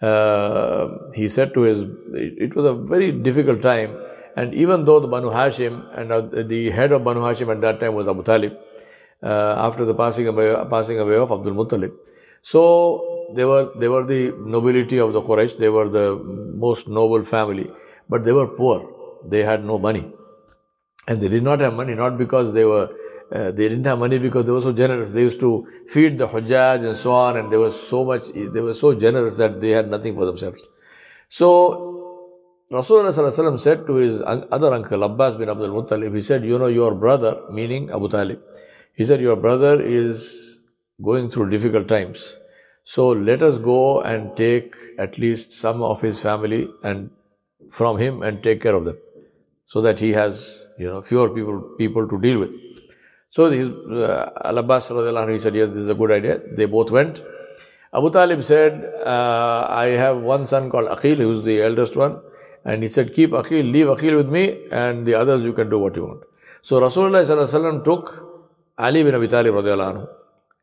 uh, 0.00 0.88
he 1.14 1.28
said 1.28 1.54
to 1.54 1.62
his, 1.62 1.84
it 2.14 2.54
was 2.56 2.64
a 2.64 2.74
very 2.74 3.12
difficult 3.12 3.62
time, 3.62 3.96
and 4.36 4.54
even 4.54 4.84
though 4.84 4.98
the 4.98 5.08
Banu 5.08 5.30
Hashim 5.30 5.86
and 5.96 6.10
uh, 6.10 6.20
the 6.20 6.70
head 6.70 6.92
of 6.92 7.04
Banu 7.04 7.20
Hashim 7.20 7.50
at 7.52 7.60
that 7.60 7.80
time 7.80 7.94
was 7.94 8.08
Abu 8.08 8.22
Talib, 8.22 8.56
uh, 9.22 9.54
after 9.58 9.84
the 9.84 9.94
passing 9.94 10.26
away, 10.26 10.54
passing 10.70 10.98
away 10.98 11.16
of 11.16 11.30
Abdul 11.30 11.54
Muttalib. 11.54 11.92
So 12.40 13.32
they 13.34 13.44
were, 13.44 13.70
they 13.78 13.88
were 13.88 14.04
the 14.04 14.34
nobility 14.38 14.98
of 14.98 15.12
the 15.12 15.22
Quraysh, 15.22 15.58
they 15.58 15.68
were 15.68 15.88
the 15.88 16.16
most 16.16 16.88
noble 16.88 17.22
family, 17.22 17.70
but 18.08 18.24
they 18.24 18.32
were 18.32 18.48
poor. 18.48 19.01
They 19.24 19.42
had 19.42 19.64
no 19.64 19.78
money. 19.78 20.10
And 21.08 21.20
they 21.20 21.28
did 21.28 21.42
not 21.42 21.60
have 21.60 21.74
money, 21.74 21.94
not 21.94 22.16
because 22.16 22.52
they 22.52 22.64
were, 22.64 22.90
uh, 23.32 23.50
they 23.50 23.68
didn't 23.68 23.84
have 23.86 23.98
money 23.98 24.18
because 24.18 24.44
they 24.44 24.52
were 24.52 24.60
so 24.60 24.72
generous. 24.72 25.10
They 25.10 25.22
used 25.22 25.40
to 25.40 25.66
feed 25.88 26.18
the 26.18 26.26
Hujjaj 26.26 26.86
and 26.86 26.96
so 26.96 27.12
on, 27.12 27.36
and 27.36 27.52
they 27.52 27.56
were 27.56 27.70
so 27.70 28.04
much, 28.04 28.28
they 28.32 28.60
were 28.60 28.74
so 28.74 28.94
generous 28.94 29.36
that 29.36 29.60
they 29.60 29.70
had 29.70 29.90
nothing 29.90 30.14
for 30.14 30.24
themselves. 30.26 30.62
So, 31.28 31.98
Rasulullah 32.70 33.58
said 33.58 33.86
to 33.86 33.94
his 33.96 34.22
other 34.22 34.72
uncle, 34.72 35.02
Abbas 35.02 35.36
bin 35.36 35.48
Abdul 35.48 35.70
Muttalib, 35.70 36.14
he 36.14 36.20
said, 36.20 36.44
You 36.44 36.58
know, 36.58 36.68
your 36.68 36.94
brother, 36.94 37.40
meaning 37.50 37.90
Abu 37.90 38.08
Talib, 38.08 38.40
he 38.94 39.04
said, 39.04 39.20
Your 39.20 39.36
brother 39.36 39.80
is 39.80 40.62
going 41.02 41.28
through 41.28 41.50
difficult 41.50 41.88
times. 41.88 42.36
So 42.84 43.10
let 43.10 43.42
us 43.42 43.58
go 43.58 44.00
and 44.02 44.36
take 44.36 44.74
at 44.98 45.18
least 45.18 45.52
some 45.52 45.82
of 45.82 46.00
his 46.00 46.20
family 46.20 46.68
and 46.82 47.10
from 47.70 47.98
him 47.98 48.22
and 48.22 48.42
take 48.42 48.60
care 48.60 48.74
of 48.74 48.84
them 48.84 48.98
so 49.72 49.80
that 49.86 50.00
he 50.04 50.10
has 50.20 50.34
you 50.78 50.88
know 50.90 51.00
fewer 51.10 51.28
people 51.36 51.60
people 51.82 52.06
to 52.12 52.20
deal 52.26 52.38
with. 52.42 52.52
So 53.36 53.50
his 53.50 53.70
uh, 53.70 54.30
Al 54.44 54.58
Abbas 54.58 54.88
he 54.88 55.38
said, 55.38 55.54
Yes, 55.54 55.70
this 55.70 55.78
is 55.78 55.88
a 55.88 55.94
good 55.94 56.10
idea. 56.10 56.40
They 56.56 56.66
both 56.66 56.90
went. 56.90 57.22
Abu 57.94 58.10
Talib 58.10 58.42
said, 58.42 58.84
uh, 59.06 59.66
I 59.70 59.86
have 60.02 60.18
one 60.18 60.44
son 60.44 60.68
called 60.70 60.88
Aqil, 60.88 61.16
who's 61.16 61.42
the 61.42 61.62
eldest 61.62 61.96
one. 61.96 62.20
And 62.64 62.82
he 62.82 62.88
said, 62.88 63.14
Keep 63.14 63.30
Aqil, 63.30 63.72
leave 63.72 63.86
Aqil 63.86 64.16
with 64.16 64.28
me, 64.28 64.66
and 64.70 65.06
the 65.06 65.14
others 65.14 65.44
you 65.44 65.54
can 65.54 65.70
do 65.70 65.78
what 65.78 65.96
you 65.96 66.04
want. 66.04 66.24
So 66.60 66.78
Rasulullah 66.80 67.84
took 67.84 68.12
Ali 68.78 69.02
bin 69.02 69.14
Abi 69.14 69.28
Talib 69.28 69.54
anhu, 69.54 70.06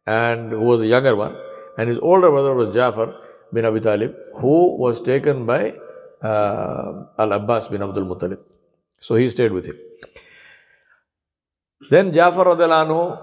and 0.06 0.52
who 0.52 0.62
was 0.62 0.82
the 0.82 0.88
younger 0.88 1.16
one, 1.16 1.36
and 1.78 1.90
his 1.90 1.98
older 2.00 2.30
brother 2.30 2.54
was 2.54 2.74
Jafar 2.76 3.16
bin 3.52 3.66
Abi 3.66 3.80
Talib, 3.80 4.16
who 4.36 4.78
was 4.78 5.02
taken 5.02 5.46
by 5.48 5.74
uh, 6.22 7.06
Al 7.18 7.32
Abbas 7.34 7.68
bin 7.70 7.82
Abdul 7.82 8.06
Muttalib. 8.06 8.40
So 9.00 9.16
he 9.16 9.30
stayed 9.30 9.52
with 9.52 9.66
him. 9.66 9.78
Then 11.90 12.12
Jafar 12.14 12.46
anhu, 12.46 13.20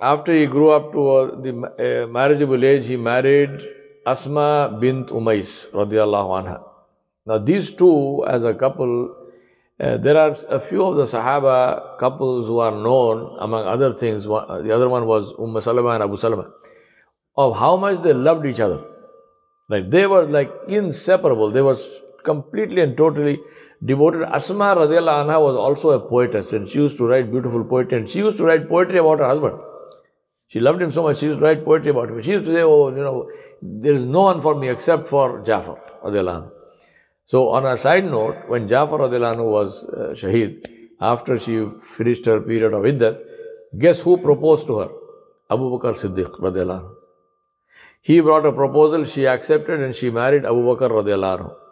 after 0.00 0.32
he 0.32 0.46
grew 0.46 0.70
up 0.70 0.92
to 0.92 1.40
the 1.42 2.06
marriageable 2.08 2.64
age, 2.64 2.86
he 2.86 2.96
married 2.96 3.62
Asma 4.06 4.76
bint 4.80 5.08
Umais 5.08 5.70
radiallahu 5.70 6.42
anha. 6.42 6.62
Now 7.26 7.38
these 7.38 7.70
two 7.70 8.24
as 8.26 8.44
a 8.44 8.54
couple 8.54 9.26
uh, 9.78 9.98
there 9.98 10.16
are 10.16 10.34
a 10.48 10.58
few 10.58 10.82
of 10.86 10.96
the 10.96 11.02
Sahaba 11.02 11.98
couples 11.98 12.46
who 12.46 12.60
are 12.60 12.70
known, 12.70 13.36
among 13.40 13.66
other 13.66 13.92
things. 13.92 14.26
One, 14.26 14.64
the 14.64 14.74
other 14.74 14.88
one 14.88 15.04
was 15.04 15.34
Umm 15.38 15.60
Salama 15.60 15.90
and 15.90 16.02
Abu 16.02 16.16
Salama, 16.16 16.50
of 17.36 17.58
how 17.58 17.76
much 17.76 17.98
they 17.98 18.14
loved 18.14 18.46
each 18.46 18.60
other. 18.60 18.82
Like 19.68 19.90
they 19.90 20.06
were 20.06 20.24
like 20.24 20.50
inseparable. 20.68 21.50
They 21.50 21.60
were 21.60 21.76
completely 22.24 22.80
and 22.80 22.96
totally 22.96 23.38
devoted. 23.84 24.22
Asma 24.22 24.74
radiallahu 24.76 25.26
anha 25.26 25.40
was 25.40 25.56
also 25.56 25.90
a 25.90 26.00
poetess 26.00 26.52
and 26.52 26.68
she 26.68 26.78
used 26.78 26.96
to 26.98 27.06
write 27.06 27.30
beautiful 27.30 27.64
poetry 27.64 27.98
and 27.98 28.08
she 28.08 28.18
used 28.18 28.38
to 28.38 28.44
write 28.44 28.68
poetry 28.68 28.98
about 28.98 29.18
her 29.18 29.26
husband. 29.26 29.58
She 30.48 30.60
loved 30.60 30.80
him 30.80 30.90
so 30.90 31.02
much, 31.02 31.18
she 31.18 31.26
used 31.26 31.40
to 31.40 31.44
write 31.44 31.64
poetry 31.64 31.90
about 31.90 32.10
him. 32.10 32.22
She 32.22 32.32
used 32.32 32.44
to 32.44 32.52
say, 32.52 32.62
oh, 32.62 32.88
you 32.88 33.02
know, 33.02 33.28
there 33.60 33.92
is 33.92 34.04
no 34.04 34.22
one 34.22 34.40
for 34.40 34.54
me 34.54 34.68
except 34.68 35.08
for 35.08 35.42
Jafar 35.42 35.80
radiallahu 36.04 36.42
anhu. 36.42 36.52
So, 37.24 37.48
on 37.48 37.66
a 37.66 37.76
side 37.76 38.04
note, 38.04 38.48
when 38.48 38.68
Jafar 38.68 39.00
Adilanu 39.00 39.50
was 39.50 39.88
uh, 39.88 40.14
Shaheed, 40.14 40.68
after 41.00 41.38
she 41.38 41.66
finished 41.80 42.24
her 42.26 42.40
period 42.40 42.72
of 42.72 42.84
iddat, 42.84 43.20
guess 43.76 44.00
who 44.00 44.16
proposed 44.18 44.68
to 44.68 44.78
her? 44.78 44.90
Abu 45.50 45.70
Bakr 45.76 45.94
Siddiq 45.94 46.38
radiallahu 46.40 46.94
He 48.00 48.20
brought 48.20 48.46
a 48.46 48.52
proposal, 48.52 49.04
she 49.04 49.26
accepted 49.26 49.80
and 49.80 49.94
she 49.94 50.10
married 50.10 50.44
Abu 50.44 50.62
Bakr 50.62 50.88
radiallahu 50.90 51.65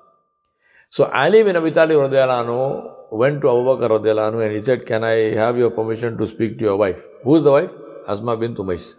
So 0.94 1.06
Ali 1.12 1.42
bin 1.42 1.56
Abi 1.56 1.72
Talib 1.72 1.98
radiallahu 1.98 3.10
went 3.10 3.40
to 3.40 3.48
Abu 3.52 3.62
Bakr 3.68 3.88
radiallahu 3.94 4.44
and 4.44 4.52
he 4.52 4.60
said, 4.60 4.86
can 4.86 5.02
I 5.02 5.14
have 5.34 5.58
your 5.58 5.70
permission 5.70 6.16
to 6.18 6.24
speak 6.24 6.56
to 6.58 6.64
your 6.64 6.76
wife? 6.76 7.02
Who 7.24 7.34
is 7.34 7.42
the 7.42 7.50
wife? 7.50 7.72
Asma 8.06 8.36
bint 8.36 8.58
Umais. 8.58 8.94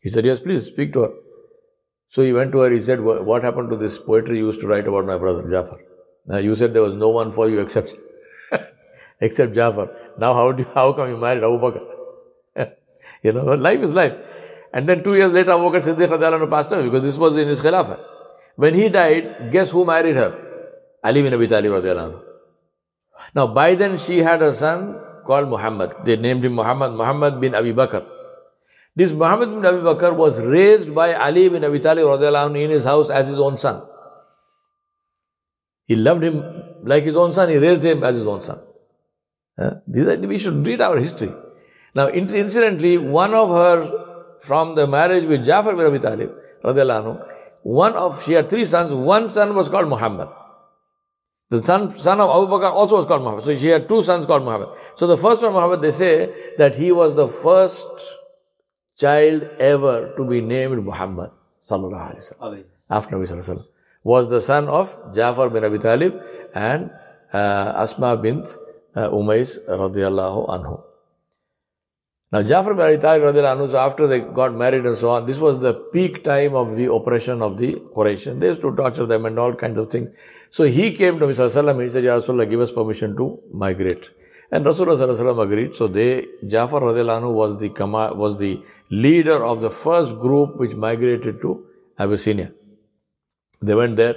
He 0.00 0.10
said, 0.10 0.24
yes, 0.24 0.38
please 0.38 0.64
speak 0.66 0.92
to 0.92 1.00
her. 1.00 1.12
So 2.08 2.22
he 2.22 2.32
went 2.32 2.52
to 2.52 2.58
her, 2.60 2.70
he 2.70 2.78
said, 2.78 3.00
What 3.00 3.42
happened 3.42 3.70
to 3.70 3.76
this 3.76 3.98
poetry 3.98 4.38
you 4.38 4.46
used 4.46 4.60
to 4.60 4.68
write 4.68 4.86
about 4.86 5.06
my 5.06 5.18
brother, 5.18 5.42
Jafar? 5.50 5.80
Now 6.26 6.36
you 6.36 6.54
said 6.54 6.72
there 6.72 6.82
was 6.82 6.94
no 6.94 7.08
one 7.08 7.32
for 7.32 7.48
you 7.50 7.58
except 7.58 7.96
except 9.20 9.54
Jafar. 9.54 9.90
Now 10.16 10.34
how 10.34 10.52
do 10.52 10.62
you, 10.62 10.68
how 10.72 10.92
come 10.92 11.08
you 11.08 11.16
married 11.16 11.42
Abu 11.42 11.58
Bakr? 11.58 12.72
you 13.24 13.32
know, 13.32 13.42
life 13.56 13.80
is 13.80 13.92
life. 13.92 14.14
And 14.72 14.88
then 14.88 15.02
two 15.02 15.16
years 15.16 15.32
later, 15.32 15.50
Abu 15.50 15.68
Bakr 15.68 15.82
Siddiq 15.82 16.48
passed 16.48 16.70
away 16.70 16.84
because 16.84 17.02
this 17.02 17.18
was 17.18 17.36
in 17.36 17.48
his 17.48 17.60
Khilafah. 17.60 17.98
When 18.54 18.74
he 18.74 18.88
died, 18.88 19.50
guess 19.50 19.72
who 19.72 19.84
married 19.84 20.14
her? 20.14 20.43
Ali 21.04 21.22
bin 21.22 21.34
Abi 21.34 21.46
Talib 21.46 21.72
Now 23.34 23.46
by 23.46 23.74
then 23.74 23.98
she 23.98 24.18
had 24.18 24.42
a 24.42 24.52
son 24.54 24.98
called 25.26 25.48
Muhammad. 25.48 25.94
They 26.04 26.16
named 26.16 26.44
him 26.44 26.54
Muhammad, 26.54 26.92
Muhammad 26.92 27.40
bin 27.40 27.54
Abi 27.54 27.72
Bakr. 27.72 28.04
This 28.96 29.12
Muhammad 29.12 29.50
bin 29.50 29.66
Abi 29.66 29.78
Bakr 29.78 30.14
was 30.14 30.42
raised 30.42 30.94
by 30.94 31.12
Ali 31.14 31.48
bin 31.48 31.64
Abi 31.64 31.78
Talib 31.78 32.06
in 32.56 32.70
his 32.70 32.84
house 32.84 33.10
as 33.10 33.28
his 33.28 33.38
own 33.38 33.56
son. 33.56 33.82
He 35.86 35.96
loved 35.96 36.22
him 36.24 36.42
like 36.84 37.02
his 37.04 37.16
own 37.16 37.32
son, 37.32 37.48
he 37.50 37.58
raised 37.58 37.82
him 37.84 38.02
as 38.02 38.16
his 38.16 38.26
own 38.26 38.40
son. 38.40 38.60
We 39.86 40.38
should 40.38 40.66
read 40.66 40.80
our 40.80 40.98
history. 40.98 41.32
Now, 41.94 42.08
incidentally, 42.08 42.98
one 42.98 43.34
of 43.34 43.50
her, 43.50 44.38
from 44.40 44.74
the 44.74 44.86
marriage 44.86 45.26
with 45.26 45.44
Jafar 45.44 45.76
bin 45.76 45.86
Abi 45.86 45.98
Talib, 45.98 46.32
one 47.62 47.92
of, 47.94 48.22
she 48.24 48.32
had 48.32 48.48
three 48.48 48.64
sons, 48.64 48.92
one 48.92 49.28
son 49.28 49.54
was 49.54 49.68
called 49.68 49.88
Muhammad. 49.88 50.28
The 51.50 51.62
son, 51.62 51.90
son 51.90 52.20
of 52.20 52.30
Abu 52.30 52.46
Bakr 52.52 52.72
also 52.72 52.96
was 52.96 53.06
called 53.06 53.22
Muhammad. 53.22 53.44
So 53.44 53.54
she 53.54 53.68
had 53.68 53.88
two 53.88 54.02
sons 54.02 54.26
called 54.26 54.44
Muhammad. 54.44 54.70
So 54.96 55.06
the 55.06 55.16
first 55.16 55.42
one, 55.42 55.52
Muhammad, 55.52 55.82
they 55.82 55.90
say 55.90 56.32
that 56.56 56.74
he 56.74 56.90
was 56.90 57.14
the 57.14 57.28
first 57.28 57.86
child 58.96 59.42
ever 59.58 60.14
to 60.16 60.24
be 60.26 60.40
named 60.40 60.84
Muhammad 60.84 61.30
sallallahu 61.60 62.14
alaihi 62.14 62.22
wasallam 62.22 62.64
after 62.90 63.16
Nabi 63.16 63.22
sallallahu 63.28 63.44
alaihi 63.44 63.58
Wasallam. 63.58 63.68
was 64.04 64.30
the 64.30 64.40
son 64.40 64.68
of 64.68 64.96
Jafar 65.14 65.50
bin 65.50 65.64
Abi 65.64 65.78
Talib 65.78 66.20
and 66.54 66.90
uh, 67.32 67.72
Asma 67.76 68.16
bint 68.16 68.56
uh, 68.94 69.08
Umais 69.10 69.58
radiallahu 69.66 70.48
anhu. 70.48 70.82
Now 72.34 72.42
Jafar 72.42 72.74
anhu, 72.74 73.68
so 73.70 73.78
after 73.78 74.08
they 74.08 74.18
got 74.18 74.52
married 74.54 74.84
and 74.84 74.96
so 74.98 75.10
on, 75.10 75.24
this 75.24 75.38
was 75.38 75.60
the 75.60 75.72
peak 75.72 76.24
time 76.24 76.56
of 76.56 76.76
the 76.76 76.92
oppression 76.92 77.40
of 77.40 77.58
the 77.58 77.74
Quraysh. 77.96 78.40
They 78.40 78.48
used 78.48 78.60
to 78.62 78.74
torture 78.74 79.06
them 79.06 79.26
and 79.26 79.38
all 79.38 79.54
kinds 79.54 79.78
of 79.78 79.88
things. 79.88 80.16
So 80.50 80.64
he 80.64 80.90
came 80.90 81.20
to. 81.20 81.26
Sallam, 81.26 81.80
he 81.80 81.88
said, 81.88 82.02
Ya 82.02 82.16
Rasulullah, 82.16 82.50
give 82.50 82.58
us 82.58 82.72
permission 82.72 83.16
to 83.18 83.38
migrate. 83.52 84.10
And 84.50 84.66
Rasulullah 84.66 85.44
agreed. 85.44 85.76
So 85.76 85.86
they, 85.86 86.26
Jafar 86.44 86.80
radiallahu 86.80 87.32
was 87.32 87.56
the, 87.60 87.68
was 88.16 88.36
the 88.36 88.60
leader 88.90 89.44
of 89.44 89.60
the 89.60 89.70
first 89.70 90.18
group 90.18 90.56
which 90.56 90.74
migrated 90.74 91.40
to 91.40 91.64
Abyssinia. 92.00 92.50
They 93.62 93.76
went 93.76 93.94
there. 93.94 94.16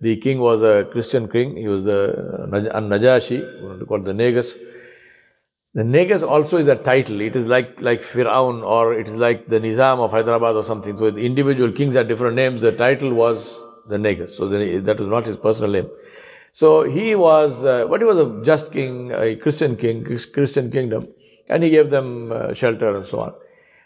The 0.00 0.16
king 0.18 0.38
was 0.38 0.62
a 0.62 0.84
Christian 0.84 1.26
king. 1.26 1.56
He 1.56 1.66
was 1.66 1.82
the 1.82 2.46
Najashi, 2.48 3.88
called 3.88 4.04
the 4.04 4.14
Negus. 4.14 4.54
The 5.76 5.84
Negus 5.84 6.22
also 6.22 6.56
is 6.56 6.68
a 6.68 6.74
title. 6.74 7.20
It 7.20 7.36
is 7.36 7.48
like, 7.48 7.82
like 7.82 8.00
Fir'aun 8.00 8.64
or 8.64 8.94
it 8.94 9.08
is 9.08 9.16
like 9.16 9.46
the 9.46 9.60
Nizam 9.60 9.98
of 9.98 10.10
Hyderabad 10.10 10.56
or 10.56 10.62
something. 10.64 10.96
So 10.96 11.10
the 11.10 11.22
individual 11.26 11.70
kings 11.70 11.94
had 11.94 12.08
different 12.08 12.34
names. 12.34 12.62
The 12.62 12.72
title 12.72 13.12
was 13.12 13.60
the 13.86 13.98
Negus. 13.98 14.34
So 14.34 14.48
the, 14.48 14.78
that 14.78 14.98
was 14.98 15.06
not 15.06 15.26
his 15.26 15.36
personal 15.36 15.70
name. 15.70 15.90
So 16.52 16.84
he 16.84 17.14
was, 17.14 17.66
uh, 17.66 17.86
but 17.88 18.00
he 18.00 18.06
was 18.06 18.16
a 18.16 18.42
just 18.42 18.72
king, 18.72 19.12
a 19.12 19.36
Christian 19.36 19.76
king, 19.76 20.02
Christian 20.02 20.70
kingdom. 20.70 21.08
And 21.46 21.62
he 21.62 21.68
gave 21.68 21.90
them 21.90 22.32
uh, 22.32 22.54
shelter 22.54 22.96
and 22.96 23.04
so 23.04 23.20
on. 23.20 23.34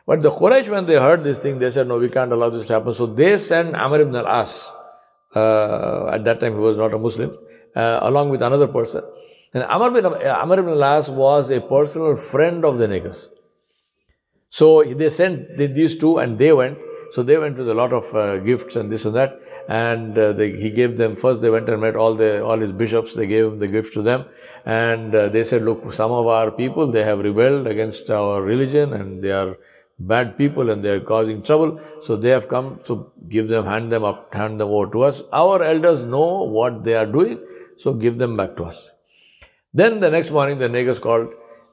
But 0.06 0.22
the 0.22 0.30
Quraysh, 0.30 0.68
when 0.68 0.86
they 0.86 0.94
heard 0.94 1.24
this 1.24 1.40
thing, 1.40 1.58
they 1.58 1.70
said, 1.70 1.88
no, 1.88 1.98
we 1.98 2.08
can't 2.08 2.32
allow 2.32 2.50
this 2.50 2.68
to 2.68 2.74
happen. 2.74 2.94
So 2.94 3.06
they 3.06 3.36
sent 3.36 3.74
Amr 3.74 4.02
ibn 4.02 4.14
al-As, 4.14 4.72
uh, 5.34 6.06
at 6.12 6.22
that 6.22 6.38
time 6.38 6.52
he 6.52 6.60
was 6.60 6.76
not 6.76 6.94
a 6.94 6.98
Muslim, 6.98 7.36
uh, 7.74 7.98
along 8.02 8.28
with 8.28 8.42
another 8.42 8.68
person. 8.68 9.02
And 9.52 9.64
Amr 9.64 9.98
ibn, 9.98 10.06
Amr 10.06 10.60
ibn 10.60 10.72
al-As 10.72 11.10
was 11.10 11.50
a 11.50 11.60
personal 11.60 12.16
friend 12.16 12.64
of 12.64 12.78
the 12.78 12.86
Negus. 12.86 13.30
So 14.48 14.82
they 14.84 15.08
sent 15.08 15.56
these 15.56 15.96
two 15.96 16.18
and 16.18 16.38
they 16.38 16.52
went. 16.52 16.78
So 17.12 17.24
they 17.24 17.38
went 17.38 17.58
with 17.58 17.68
a 17.68 17.74
lot 17.74 17.92
of 17.92 18.14
uh, 18.14 18.38
gifts 18.38 18.76
and 18.76 18.90
this 18.90 19.04
and 19.04 19.16
that. 19.16 19.40
And 19.68 20.16
uh, 20.16 20.32
they, 20.32 20.52
he 20.52 20.70
gave 20.70 20.96
them, 20.96 21.16
first 21.16 21.42
they 21.42 21.50
went 21.50 21.68
and 21.68 21.80
met 21.80 21.96
all 21.96 22.14
the, 22.14 22.44
all 22.44 22.58
his 22.58 22.70
bishops. 22.70 23.14
They 23.14 23.26
gave 23.26 23.46
him 23.46 23.58
the 23.58 23.66
gifts 23.66 23.94
to 23.94 24.02
them. 24.02 24.26
And 24.64 25.12
uh, 25.14 25.28
they 25.28 25.42
said, 25.42 25.62
look, 25.62 25.92
some 25.92 26.12
of 26.12 26.28
our 26.28 26.52
people, 26.52 26.92
they 26.92 27.02
have 27.02 27.18
rebelled 27.18 27.66
against 27.66 28.10
our 28.10 28.40
religion 28.40 28.92
and 28.92 29.22
they 29.24 29.32
are 29.32 29.56
bad 29.98 30.38
people 30.38 30.70
and 30.70 30.84
they 30.84 30.90
are 30.90 31.00
causing 31.00 31.42
trouble. 31.42 31.80
So 32.02 32.16
they 32.16 32.30
have 32.30 32.48
come, 32.48 32.80
so 32.84 33.12
give 33.28 33.48
them, 33.48 33.64
hand 33.64 33.90
them 33.90 34.04
up, 34.04 34.32
hand 34.32 34.60
them 34.60 34.68
over 34.68 34.90
to 34.92 35.02
us. 35.02 35.22
Our 35.32 35.62
elders 35.64 36.04
know 36.04 36.44
what 36.44 36.84
they 36.84 36.94
are 36.94 37.06
doing, 37.06 37.44
so 37.76 37.92
give 37.92 38.18
them 38.18 38.36
back 38.36 38.56
to 38.56 38.64
us. 38.64 38.92
Then 39.72 40.00
the 40.00 40.10
next 40.10 40.30
morning, 40.30 40.58
the 40.58 40.68
Negus 40.68 40.98
called 40.98 41.28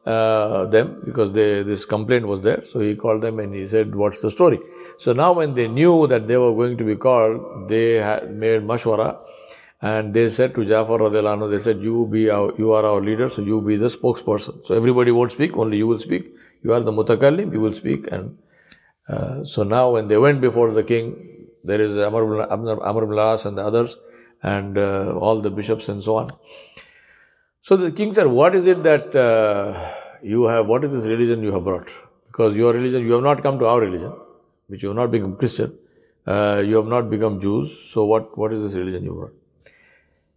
uh, 0.06 0.66
them 0.66 1.02
because 1.04 1.32
they, 1.32 1.64
this 1.64 1.86
complaint 1.86 2.28
was 2.28 2.42
there. 2.42 2.64
So 2.64 2.80
he 2.80 2.96
called 2.96 3.24
them 3.24 3.40
and 3.40 3.54
he 3.54 3.66
said, 3.66 3.96
What's 3.96 4.22
the 4.22 4.32
story? 4.32 4.60
So 5.00 5.14
now, 5.14 5.34
when 5.34 5.54
they 5.56 5.68
knew 5.68 6.08
that 6.08 6.28
they 6.28 6.38
were 6.38 6.54
going 6.54 6.78
to 6.78 6.84
be 6.84 6.96
called, 6.96 7.70
they 7.70 7.96
had 7.96 8.32
made 8.34 8.62
mashwara 8.62 9.20
and 9.82 10.14
they 10.14 10.30
said 10.30 10.56
to 10.56 10.66
Jafar 10.66 10.98
radiallahu 10.98 11.52
they 11.52 11.60
said, 11.60 11.82
you, 11.82 12.08
be 12.08 12.30
our, 12.30 12.52
you 12.58 12.72
are 12.72 12.84
our 12.86 13.02
leader, 13.02 13.30
so 13.30 13.42
you 13.44 13.62
be 13.62 13.76
the 13.76 13.88
spokesperson. 13.88 14.66
So 14.66 14.76
everybody 14.76 15.12
won't 15.12 15.32
speak, 15.32 15.56
only 15.56 15.78
you 15.78 15.88
will 15.88 16.00
speak. 16.00 16.26
You 16.64 16.74
are 16.74 16.80
the 16.80 16.92
mutakallim, 16.92 17.54
you 17.54 17.62
will 17.62 17.74
speak. 17.74 18.12
And 18.12 18.40
uh, 19.08 19.44
so 19.44 19.64
now, 19.64 19.92
when 19.92 20.08
they 20.08 20.18
went 20.18 20.42
before 20.42 20.72
the 20.72 20.84
king, 20.84 21.48
there 21.64 21.80
is 21.80 21.98
Amr 21.98 22.44
ibn 22.44 23.20
al-As 23.20 23.46
and 23.46 23.58
the 23.58 23.62
others, 23.62 23.98
and 24.42 24.78
uh, 24.78 25.14
all 25.16 25.40
the 25.42 25.52
bishops 25.52 25.90
and 25.90 26.02
so 26.02 26.18
on. 26.18 26.30
So 27.68 27.76
the 27.76 27.92
king 27.92 28.14
said, 28.14 28.28
What 28.28 28.56
is 28.56 28.66
it 28.66 28.82
that 28.84 29.14
uh, 29.14 29.92
you 30.24 30.46
have, 30.46 30.68
what 30.68 30.86
is 30.86 30.94
this 30.94 31.06
religion 31.06 31.44
you 31.44 31.52
have 31.52 31.66
brought? 31.66 31.92
Because 32.28 32.56
your 32.56 32.72
religion, 32.72 33.02
you 33.06 33.12
have 33.12 33.24
not 33.24 33.44
come 33.44 33.60
to 33.60 33.66
our 33.66 33.82
religion, 33.82 34.14
which 34.68 34.84
you 34.84 34.88
have 34.90 34.96
not 34.96 35.12
become 35.12 35.36
Christian, 35.36 35.78
uh, 36.26 36.64
you 36.66 36.78
have 36.78 36.86
not 36.86 37.10
become 37.10 37.42
Jews. 37.42 37.78
So 37.92 38.06
what, 38.06 38.38
what 38.38 38.54
is 38.54 38.64
this 38.64 38.76
religion 38.76 39.04
you 39.04 39.16
brought? 39.16 39.34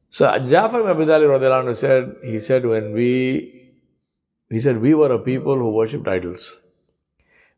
So 0.08 0.36
Jafar 0.40 0.80
ibn 0.80 1.08
Abi 1.08 1.74
said, 1.74 2.16
he 2.24 2.40
said, 2.40 2.66
when 2.66 2.92
we, 2.92 3.70
he 4.48 4.58
said, 4.58 4.78
we 4.78 4.94
were 4.94 5.12
a 5.12 5.20
people 5.20 5.54
who 5.54 5.70
worshipped 5.70 6.08
idols. 6.08 6.60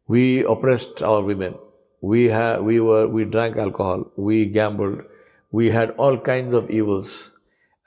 We 0.06 0.44
oppressed 0.44 1.02
our 1.02 1.22
women. 1.22 1.54
We, 2.02 2.28
ha- 2.28 2.58
we, 2.58 2.78
were, 2.78 3.08
we 3.08 3.24
drank 3.24 3.56
alcohol. 3.56 4.12
We 4.18 4.50
gambled. 4.50 5.06
We 5.50 5.70
had 5.70 5.92
all 5.92 6.18
kinds 6.18 6.52
of 6.52 6.68
evils. 6.68 7.31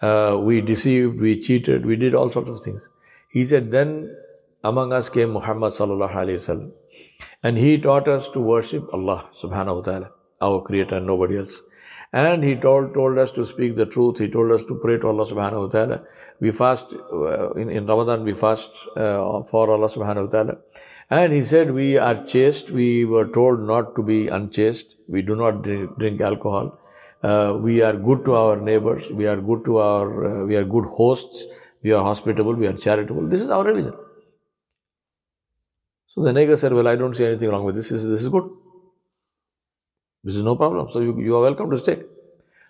Uh, 0.06 0.38
we 0.48 0.62
deceived, 0.62 1.20
we 1.20 1.40
cheated, 1.40 1.86
we 1.86 1.96
did 1.96 2.14
all 2.14 2.32
sorts 2.38 2.50
of 2.50 2.60
things. 2.66 2.90
He 3.30 3.44
said, 3.44 3.72
then 3.72 3.92
among 4.64 4.94
us 4.98 5.10
came 5.10 5.32
Muhammad 5.38 5.74
sallallahu 5.74 6.20
alayhi 6.24 6.42
wasallam. 6.42 6.72
And 7.44 7.58
he 7.58 7.78
taught 7.78 8.08
us 8.08 8.28
to 8.36 8.40
worship 8.40 8.94
Allah 8.98 9.30
subhanahu 9.42 9.78
wa 9.78 9.82
ta'ala, 9.88 10.12
our 10.42 10.62
creator 10.62 10.96
and 10.96 11.08
nobody 11.08 11.38
else. 11.38 11.62
And 12.12 12.44
he 12.44 12.56
told, 12.56 12.94
told 12.94 13.18
us 13.18 13.32
to 13.32 13.46
speak 13.46 13.76
the 13.76 13.86
truth. 13.86 14.20
He 14.20 14.30
told 14.30 14.52
us 14.52 14.64
to 14.66 14.76
pray 14.84 14.98
to 15.00 15.08
Allah 15.08 15.26
subhanahu 15.32 15.66
wa 15.66 15.68
ta'ala. 15.68 16.04
We 16.40 16.52
fast, 16.52 16.96
uh, 17.12 17.52
in, 17.54 17.70
in 17.70 17.86
Ramadan 17.86 18.24
we 18.24 18.34
fast 18.34 18.72
uh, 18.96 19.44
for 19.44 19.70
Allah 19.70 19.90
subhanahu 19.90 20.26
wa 20.26 20.32
ta'ala. 20.32 20.58
And 21.10 21.34
he 21.34 21.42
said, 21.42 21.72
we 21.72 21.98
are 21.98 22.16
chaste. 22.24 22.72
We 22.72 23.06
were 23.06 23.28
told 23.28 23.68
not 23.74 23.96
to 23.96 24.04
be 24.04 24.28
unchaste. 24.28 24.96
We 25.08 25.22
do 25.22 25.36
not 25.36 25.62
drink, 25.64 25.98
drink 25.98 26.22
alcohol 26.22 26.80
uh, 27.26 27.58
we 27.68 27.82
are 27.82 27.94
good 28.08 28.26
to 28.26 28.34
our 28.36 28.56
neighbors, 28.70 29.12
we 29.12 29.26
are 29.26 29.38
good 29.38 29.66
to 29.66 29.78
our, 29.78 30.08
uh, 30.30 30.46
we 30.46 30.56
are 30.56 30.64
good 30.64 30.86
hosts, 30.86 31.46
we 31.82 31.92
are 31.92 32.04
hospitable, 32.04 32.54
we 32.54 32.68
are 32.68 32.74
charitable. 32.74 33.28
This 33.28 33.42
is 33.42 33.50
our 33.50 33.64
religion. 33.64 33.94
So 36.08 36.24
the 36.24 36.34
Negus 36.34 36.62
said, 36.62 36.74
Well, 36.74 36.88
I 36.88 36.96
don't 36.96 37.16
see 37.16 37.26
anything 37.26 37.50
wrong 37.50 37.66
with 37.66 37.76
this. 37.76 37.90
This 37.90 38.04
is, 38.04 38.10
this 38.10 38.22
is 38.22 38.30
good. 38.30 38.50
This 40.24 40.36
is 40.36 40.44
no 40.44 40.56
problem. 40.56 40.90
So 40.90 41.00
you, 41.02 41.20
you 41.20 41.36
are 41.36 41.42
welcome 41.42 41.70
to 41.72 41.78
stay. 41.78 42.02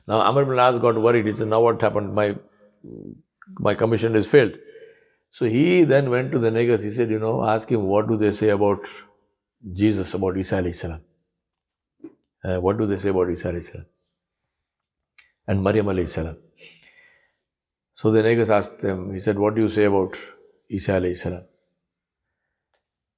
Now 0.07 0.19
Amr 0.19 0.43
ibn 0.43 0.59
As 0.59 0.79
got 0.79 1.01
worried. 1.07 1.25
He 1.25 1.33
said, 1.33 1.47
Now 1.47 1.61
what 1.61 1.81
happened? 1.81 2.13
My, 2.13 2.35
my 3.59 3.73
commission 3.73 4.15
is 4.15 4.25
failed. 4.25 4.53
So 5.31 5.45
he 5.45 5.83
then 5.83 6.09
went 6.09 6.31
to 6.31 6.39
the 6.39 6.49
Negus. 6.49 6.83
He 6.83 6.89
said, 6.89 7.09
You 7.09 7.19
know, 7.19 7.43
ask 7.45 7.69
him 7.69 7.83
what 7.83 8.07
do 8.07 8.17
they 8.17 8.31
say 8.31 8.49
about 8.49 8.79
Jesus, 9.81 10.13
about 10.13 10.37
Isa 10.37 10.61
alayhi 10.61 10.75
salam. 10.75 11.01
Uh, 12.43 12.61
what 12.61 12.77
do 12.77 12.85
they 12.85 12.97
say 12.97 13.09
about 13.09 13.29
Isa 13.29 13.51
alayhi 13.51 13.63
salam? 13.63 13.85
And 15.47 15.63
Maryam 15.63 15.87
alayhi 15.87 16.07
salam. 16.07 16.37
So 17.93 18.11
the 18.11 18.23
Negus 18.23 18.49
asked 18.49 18.79
them, 18.79 19.13
he 19.13 19.19
said, 19.19 19.39
What 19.39 19.55
do 19.55 19.61
you 19.61 19.69
say 19.69 19.85
about 19.85 20.17
Isa 20.69 20.93
alayhi 20.93 21.15
salam? 21.15 21.43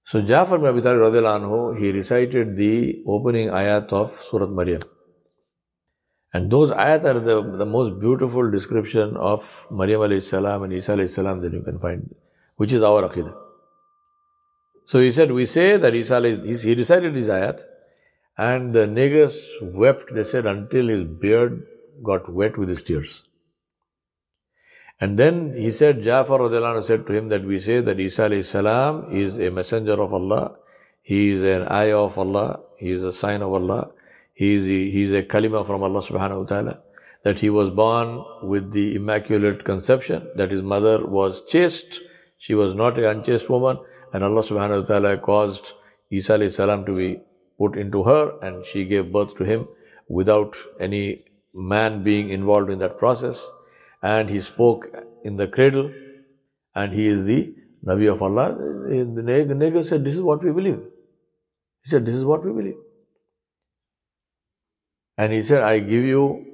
So 0.04 0.22
Jafar 0.22 0.60
bin 0.60 0.68
Abi 0.68 0.82
Talib 0.82 1.78
he 1.80 1.92
recited 1.92 2.56
the 2.56 3.04
opening 3.06 3.50
ayat 3.50 3.92
of 3.92 4.10
Surah 4.12 4.48
Maryam. 4.48 4.82
And 6.34 6.52
those 6.52 6.72
ayat 6.72 7.04
are 7.04 7.20
the, 7.20 7.42
the 7.58 7.66
most 7.66 8.00
beautiful 8.00 8.50
description 8.52 9.18
of 9.18 9.66
Maryam 9.72 10.02
alayhi 10.02 10.22
salam 10.22 10.64
and 10.64 10.74
Isa 10.74 10.94
alayhi 10.94 11.10
salam 11.10 11.42
that 11.42 11.54
you 11.54 11.62
can 11.64 11.80
find, 11.80 12.14
which 12.58 12.72
is 12.72 12.84
our 12.84 13.10
aqidah. 13.10 13.36
So 14.86 15.00
he 15.00 15.12
said, 15.12 15.32
we 15.32 15.46
say 15.46 15.76
that 15.78 15.94
Isa 15.94 16.22
he 16.22 16.76
recited 16.76 17.16
his 17.16 17.28
ayat 17.28 17.62
and 18.38 18.74
the 18.74 18.86
negus 18.86 19.50
wept, 19.62 20.14
they 20.14 20.24
said, 20.24 20.46
until 20.46 20.88
his 20.88 21.04
beard 21.04 21.66
got 22.04 22.32
wet 22.32 22.58
with 22.58 22.70
his 22.70 22.84
tears. 22.84 23.24
And 25.00 25.18
then 25.18 25.54
he 25.54 25.70
said, 25.70 26.02
Jafar 26.02 26.82
said 26.82 27.06
to 27.06 27.14
him 27.14 27.30
that 27.30 27.44
we 27.46 27.60
say 27.60 27.82
that 27.82 28.00
Isa 28.00 28.44
salam 28.44 29.16
is 29.16 29.38
a 29.38 29.52
messenger 29.52 30.02
of 30.02 30.14
Allah, 30.14 30.56
he 31.02 31.30
is 31.30 31.44
an 31.44 31.68
ayah 31.70 32.00
of 32.00 32.18
Allah, 32.18 32.62
he 32.78 32.92
is 32.92 33.04
a 33.04 33.12
sign 33.12 33.44
of 33.44 33.54
Allah, 33.54 33.92
he 34.34 34.56
is 34.56 34.68
a, 34.68 34.92
he 34.92 35.04
is 35.04 35.14
a 35.14 35.22
kalima 35.22 35.66
from 35.66 35.84
Allah 35.84 36.02
subhanahu 36.02 36.40
wa 36.40 36.46
ta'ala, 36.46 36.82
that 37.24 37.40
he 37.40 37.50
was 37.50 37.70
born 37.70 38.24
with 38.42 38.72
the 38.72 38.96
immaculate 38.96 39.64
conception, 39.64 40.28
that 40.36 40.50
his 40.50 40.64
mother 40.64 41.06
was 41.06 41.46
chaste, 41.46 42.02
she 42.38 42.56
was 42.56 42.74
not 42.74 42.98
an 42.98 43.06
unchaste 43.06 43.50
woman, 43.50 43.78
and 44.14 44.24
Allah 44.24 44.42
subhanahu 44.42 44.82
wa 44.82 44.86
ta'ala 44.86 45.18
caused 45.18 45.74
Isa 46.10 46.50
salam 46.50 46.86
to 46.86 46.96
be 46.96 47.22
put 47.60 47.78
into 47.78 48.04
her, 48.04 48.40
and 48.42 48.66
she 48.66 48.84
gave 48.84 49.12
birth 49.12 49.36
to 49.36 49.44
him 49.44 49.68
without 50.08 50.56
any 50.80 51.24
man 51.58 52.04
being 52.04 52.30
involved 52.30 52.70
in 52.70 52.80
that 52.80 52.98
process. 52.98 53.50
And 54.02 54.30
he 54.30 54.40
spoke 54.40 54.88
in 55.24 55.38
the 55.38 55.48
cradle, 55.48 55.92
and 56.76 56.94
he 56.94 57.08
is 57.08 57.26
the 57.26 57.54
Nabi 57.86 58.12
of 58.12 58.22
Allah. 58.22 58.56
The 58.56 59.56
Negus 59.56 59.90
said, 59.90 60.06
This 60.06 60.16
is 60.16 60.22
what 60.22 60.44
we 60.44 60.52
believe. 60.52 60.80
He 61.84 61.90
said, 61.90 62.06
This 62.06 62.16
is 62.16 62.24
what 62.24 62.46
we 62.46 62.52
believe. 62.52 62.78
And 65.18 65.34
he 65.34 65.42
said, 65.42 65.64
I 65.64 65.80
give 65.80 66.04
you 66.04 66.46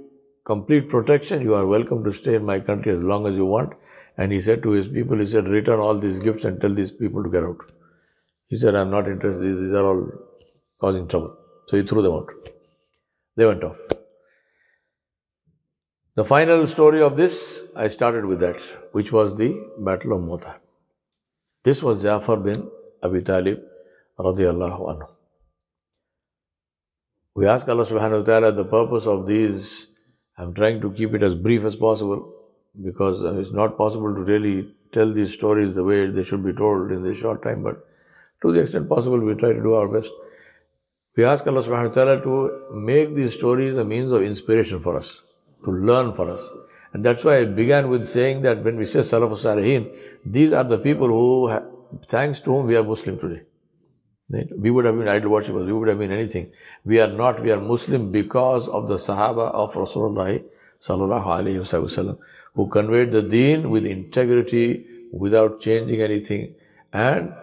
complete 0.46 0.90
protection. 0.90 1.42
You 1.42 1.56
are 1.56 1.68
welcome 1.68 2.04
to 2.06 2.14
stay 2.14 2.36
in 2.36 2.46
my 2.46 2.60
country 2.60 2.94
as 2.94 3.02
long 3.02 3.28
as 3.28 3.36
you 3.36 3.46
want. 3.46 3.74
And 4.18 4.32
he 4.32 4.40
said 4.40 4.64
to 4.64 4.72
his 4.72 4.88
people, 4.88 5.18
he 5.18 5.26
said, 5.26 5.48
return 5.48 5.80
all 5.80 5.98
these 5.98 6.20
gifts 6.20 6.46
and 6.46 6.62
tell 6.62 6.74
these 6.74 6.92
people 6.92 7.24
to 7.24 7.30
get 7.30 7.44
out. 7.44 7.58
He 8.48 8.58
said, 8.58 8.76
I'm 8.76 8.92
not 8.92 9.08
interested. 9.08 9.44
These 9.44 9.74
are 9.74 9.86
all 9.86 10.12
causing 10.80 11.08
trouble. 11.08 11.36
So 11.68 11.78
he 11.78 11.84
threw 11.84 12.02
them 12.02 12.14
out. 12.14 12.30
They 13.36 13.46
went 13.46 13.64
off. 13.64 13.78
The 16.16 16.24
final 16.24 16.68
story 16.68 17.02
of 17.02 17.18
this, 17.18 17.64
I 17.76 17.88
started 17.88 18.26
with 18.26 18.40
that, 18.42 18.62
which 18.92 19.12
was 19.12 19.36
the 19.36 19.48
Battle 19.80 20.14
of 20.14 20.22
Mota. 20.22 20.58
This 21.64 21.82
was 21.82 22.04
Jafar 22.04 22.38
bin 22.38 22.70
Abi 23.02 23.24
Talib 23.24 23.64
radiallahu 24.20 24.82
anhu. 24.92 25.08
We 27.36 27.48
ask 27.48 27.68
Allah 27.68 27.84
subhanahu 27.84 28.20
wa 28.20 28.26
ta'ala 28.26 28.52
the 28.52 28.64
purpose 28.64 29.08
of 29.08 29.26
these. 29.26 29.88
I'm 30.38 30.54
trying 30.54 30.82
to 30.82 30.92
keep 30.92 31.16
it 31.16 31.24
as 31.24 31.34
brief 31.34 31.66
as 31.66 31.76
possible 31.76 32.32
because 32.86 33.24
it's 33.24 33.52
not 33.52 33.76
possible 33.76 34.14
to 34.14 34.22
really 34.22 34.72
tell 34.92 35.12
these 35.12 35.34
stories 35.34 35.74
the 35.74 35.84
way 35.84 36.06
they 36.06 36.22
should 36.22 36.46
be 36.46 36.54
told 36.54 36.92
in 36.92 37.02
this 37.02 37.18
short 37.18 37.42
time, 37.42 37.64
but 37.64 37.84
to 38.44 38.52
the 38.52 38.62
extent 38.62 38.88
possible, 38.88 39.20
we 39.20 39.34
try 39.34 39.52
to 39.52 39.64
do 39.64 39.74
our 39.74 39.92
best. 39.92 40.12
We 41.18 41.26
ask 41.26 41.48
Allah 41.48 41.64
subhanahu 41.64 41.88
wa 41.88 41.96
ta'ala 41.96 42.22
to 42.22 42.76
make 42.76 43.16
these 43.16 43.34
stories 43.34 43.78
a 43.78 43.84
means 43.84 44.12
of 44.12 44.22
inspiration 44.22 44.80
for 44.80 44.96
us 44.96 45.33
to 45.64 45.72
learn 45.72 46.14
for 46.14 46.30
us. 46.30 46.52
And 46.94 47.04
that's 47.04 47.24
why 47.24 47.38
I 47.38 47.46
began 47.46 47.90
with 47.90 48.08
saying 48.08 48.42
that 48.44 48.64
when 48.64 48.78
we 48.78 48.86
say 48.86 49.00
Salafus 49.00 49.46
Salihin, 49.46 49.96
these 50.26 50.54
are 50.54 50.64
the 50.64 50.78
people 50.78 51.08
who, 51.08 51.52
thanks 52.06 52.40
to 52.42 52.52
whom 52.52 52.68
we 52.68 52.76
are 52.76 52.84
Muslim 52.84 53.18
today. 53.18 53.42
We 54.58 54.72
would 54.72 54.86
have 54.86 54.98
been 54.98 55.08
idol 55.08 55.32
worshippers, 55.32 55.66
we 55.66 55.74
would 55.74 55.88
have 55.88 56.00
been 56.00 56.12
anything. 56.12 56.52
We 56.86 57.00
are 57.00 57.08
not, 57.08 57.40
we 57.42 57.52
are 57.52 57.60
Muslim 57.60 58.12
because 58.12 58.68
of 58.70 58.88
the 58.88 58.96
Sahaba 58.96 59.52
of 59.52 59.74
Rasulullah 59.74 60.44
sallallahu 60.80 61.26
alayhi 61.26 61.60
wasallam, 61.60 62.18
who 62.54 62.68
conveyed 62.68 63.12
the 63.12 63.22
deen 63.22 63.70
with 63.70 63.86
integrity, 63.86 64.86
without 65.12 65.60
changing 65.60 66.02
anything, 66.02 66.56
and 66.92 67.34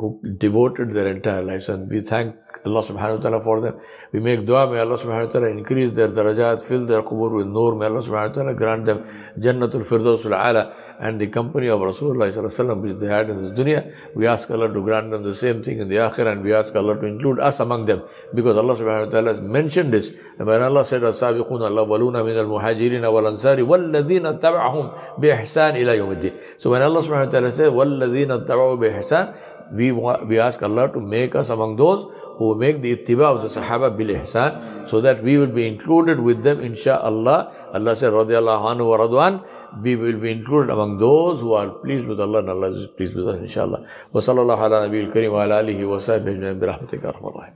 who 0.00 0.18
devoted 0.44 0.92
their 0.92 1.08
entire 1.08 1.42
lives 1.42 1.68
and 1.68 1.90
we 1.90 2.00
thank 2.00 2.34
Allah 2.66 2.82
subhanahu 2.82 3.16
wa 3.18 3.22
ta'ala 3.22 3.40
for 3.40 3.60
them. 3.60 3.78
We 4.12 4.20
make 4.20 4.44
dua, 4.46 4.66
may 4.70 4.78
Allah 4.80 4.96
subhanahu 4.96 5.26
wa 5.26 5.32
ta'ala 5.32 5.48
increase 5.48 5.92
their 5.92 6.08
darajat, 6.08 6.62
fill 6.62 6.86
their 6.86 7.02
qubur 7.02 7.30
with 7.36 7.46
nur, 7.46 7.74
may 7.76 7.86
Allah 7.86 8.00
subhanahu 8.00 8.30
wa 8.30 8.34
ta'ala 8.34 8.54
grant 8.54 8.84
them 8.86 9.04
Jannatul 9.38 9.84
Firdausul 9.90 10.32
Ala 10.32 10.74
and 11.00 11.18
the 11.18 11.26
company 11.28 11.68
of 11.68 11.80
Rasulullah 11.80 12.28
sallallahu 12.28 12.82
which 12.82 12.96
they 12.98 13.08
had 13.08 13.30
in 13.30 13.38
this 13.38 13.52
dunya. 13.58 13.92
We 14.14 14.26
ask 14.26 14.50
Allah 14.50 14.72
to 14.72 14.82
grant 14.82 15.10
them 15.10 15.22
the 15.22 15.34
same 15.34 15.62
thing 15.62 15.80
in 15.80 15.88
the 15.88 15.96
akhirah 15.96 16.32
and 16.32 16.44
we 16.44 16.52
ask 16.52 16.74
Allah 16.76 16.94
to 17.00 17.06
include 17.06 17.40
us 17.40 17.60
among 17.60 17.86
them 17.86 18.02
because 18.34 18.56
Allah 18.56 18.74
subhanahu 18.74 19.06
wa 19.06 19.10
ta'ala 19.10 19.28
has 19.32 19.40
mentioned 19.40 19.94
this. 19.94 20.12
And 20.38 20.46
when 20.46 20.62
Allah 20.62 20.84
said, 20.84 21.02
As-sabiqun 21.02 21.62
Allah 21.62 21.86
waluna 21.86 22.24
min 22.24 22.36
al-muhajirin 22.36 23.00
wal-ansari 23.00 23.64
wal-ladhina 23.64 24.38
tab'ahum 24.38 25.18
bi-ihsan 25.18 25.80
ila 25.80 25.96
yawmiddin. 25.96 26.38
So 26.58 26.70
when 26.70 26.82
Allah 26.82 27.00
subhanahu 27.00 27.26
wa 27.26 27.32
ta'ala 27.32 27.50
said, 27.50 27.72
wal-ladhina 27.72 28.46
tab'ahu 28.46 28.78
bi-ihsan, 28.78 29.34
we, 29.72 29.92
we 29.92 30.38
ask 30.38 30.62
Allah 30.62 30.92
to 30.92 31.00
make 31.00 31.34
us 31.34 31.50
among 31.50 31.76
those 31.76 32.06
who 32.36 32.54
make 32.54 32.80
the 32.80 32.96
ittiba 32.96 33.36
of 33.36 33.42
the 33.42 33.48
Sahaba 33.48 33.96
bil 33.96 34.08
ihsan, 34.08 34.88
so 34.88 35.00
that 35.00 35.22
we 35.22 35.36
will 35.38 35.46
be 35.46 35.66
included 35.66 36.18
with 36.18 36.42
them, 36.42 36.58
insha'Allah. 36.58 37.74
Allah 37.74 37.94
said, 37.94 38.12
radiallahu 38.12 38.64
anhu 38.74 38.88
wa 38.88 38.98
radwan, 38.98 39.44
we 39.82 39.94
will 39.94 40.18
be 40.18 40.32
included 40.32 40.72
among 40.72 40.98
those 40.98 41.40
who 41.40 41.52
are 41.52 41.68
pleased 41.68 42.06
with 42.06 42.20
Allah 42.20 42.38
and 42.40 42.50
Allah 42.50 42.70
is 42.70 42.86
pleased 42.88 43.14
with 43.14 43.28
us, 43.28 43.40
inshallah. 43.40 43.86
Wa 44.12 44.20
sallallahu 44.20 44.58
ala 44.58 44.88
nabiyil 44.88 45.12
kareem 45.12 45.32
wa 45.32 45.44
ala 45.44 45.62
alihi 45.62 45.86
wa 45.86 45.96
sahbihi 45.98 46.58
bi 46.58 46.66
rahmatika 46.66 47.52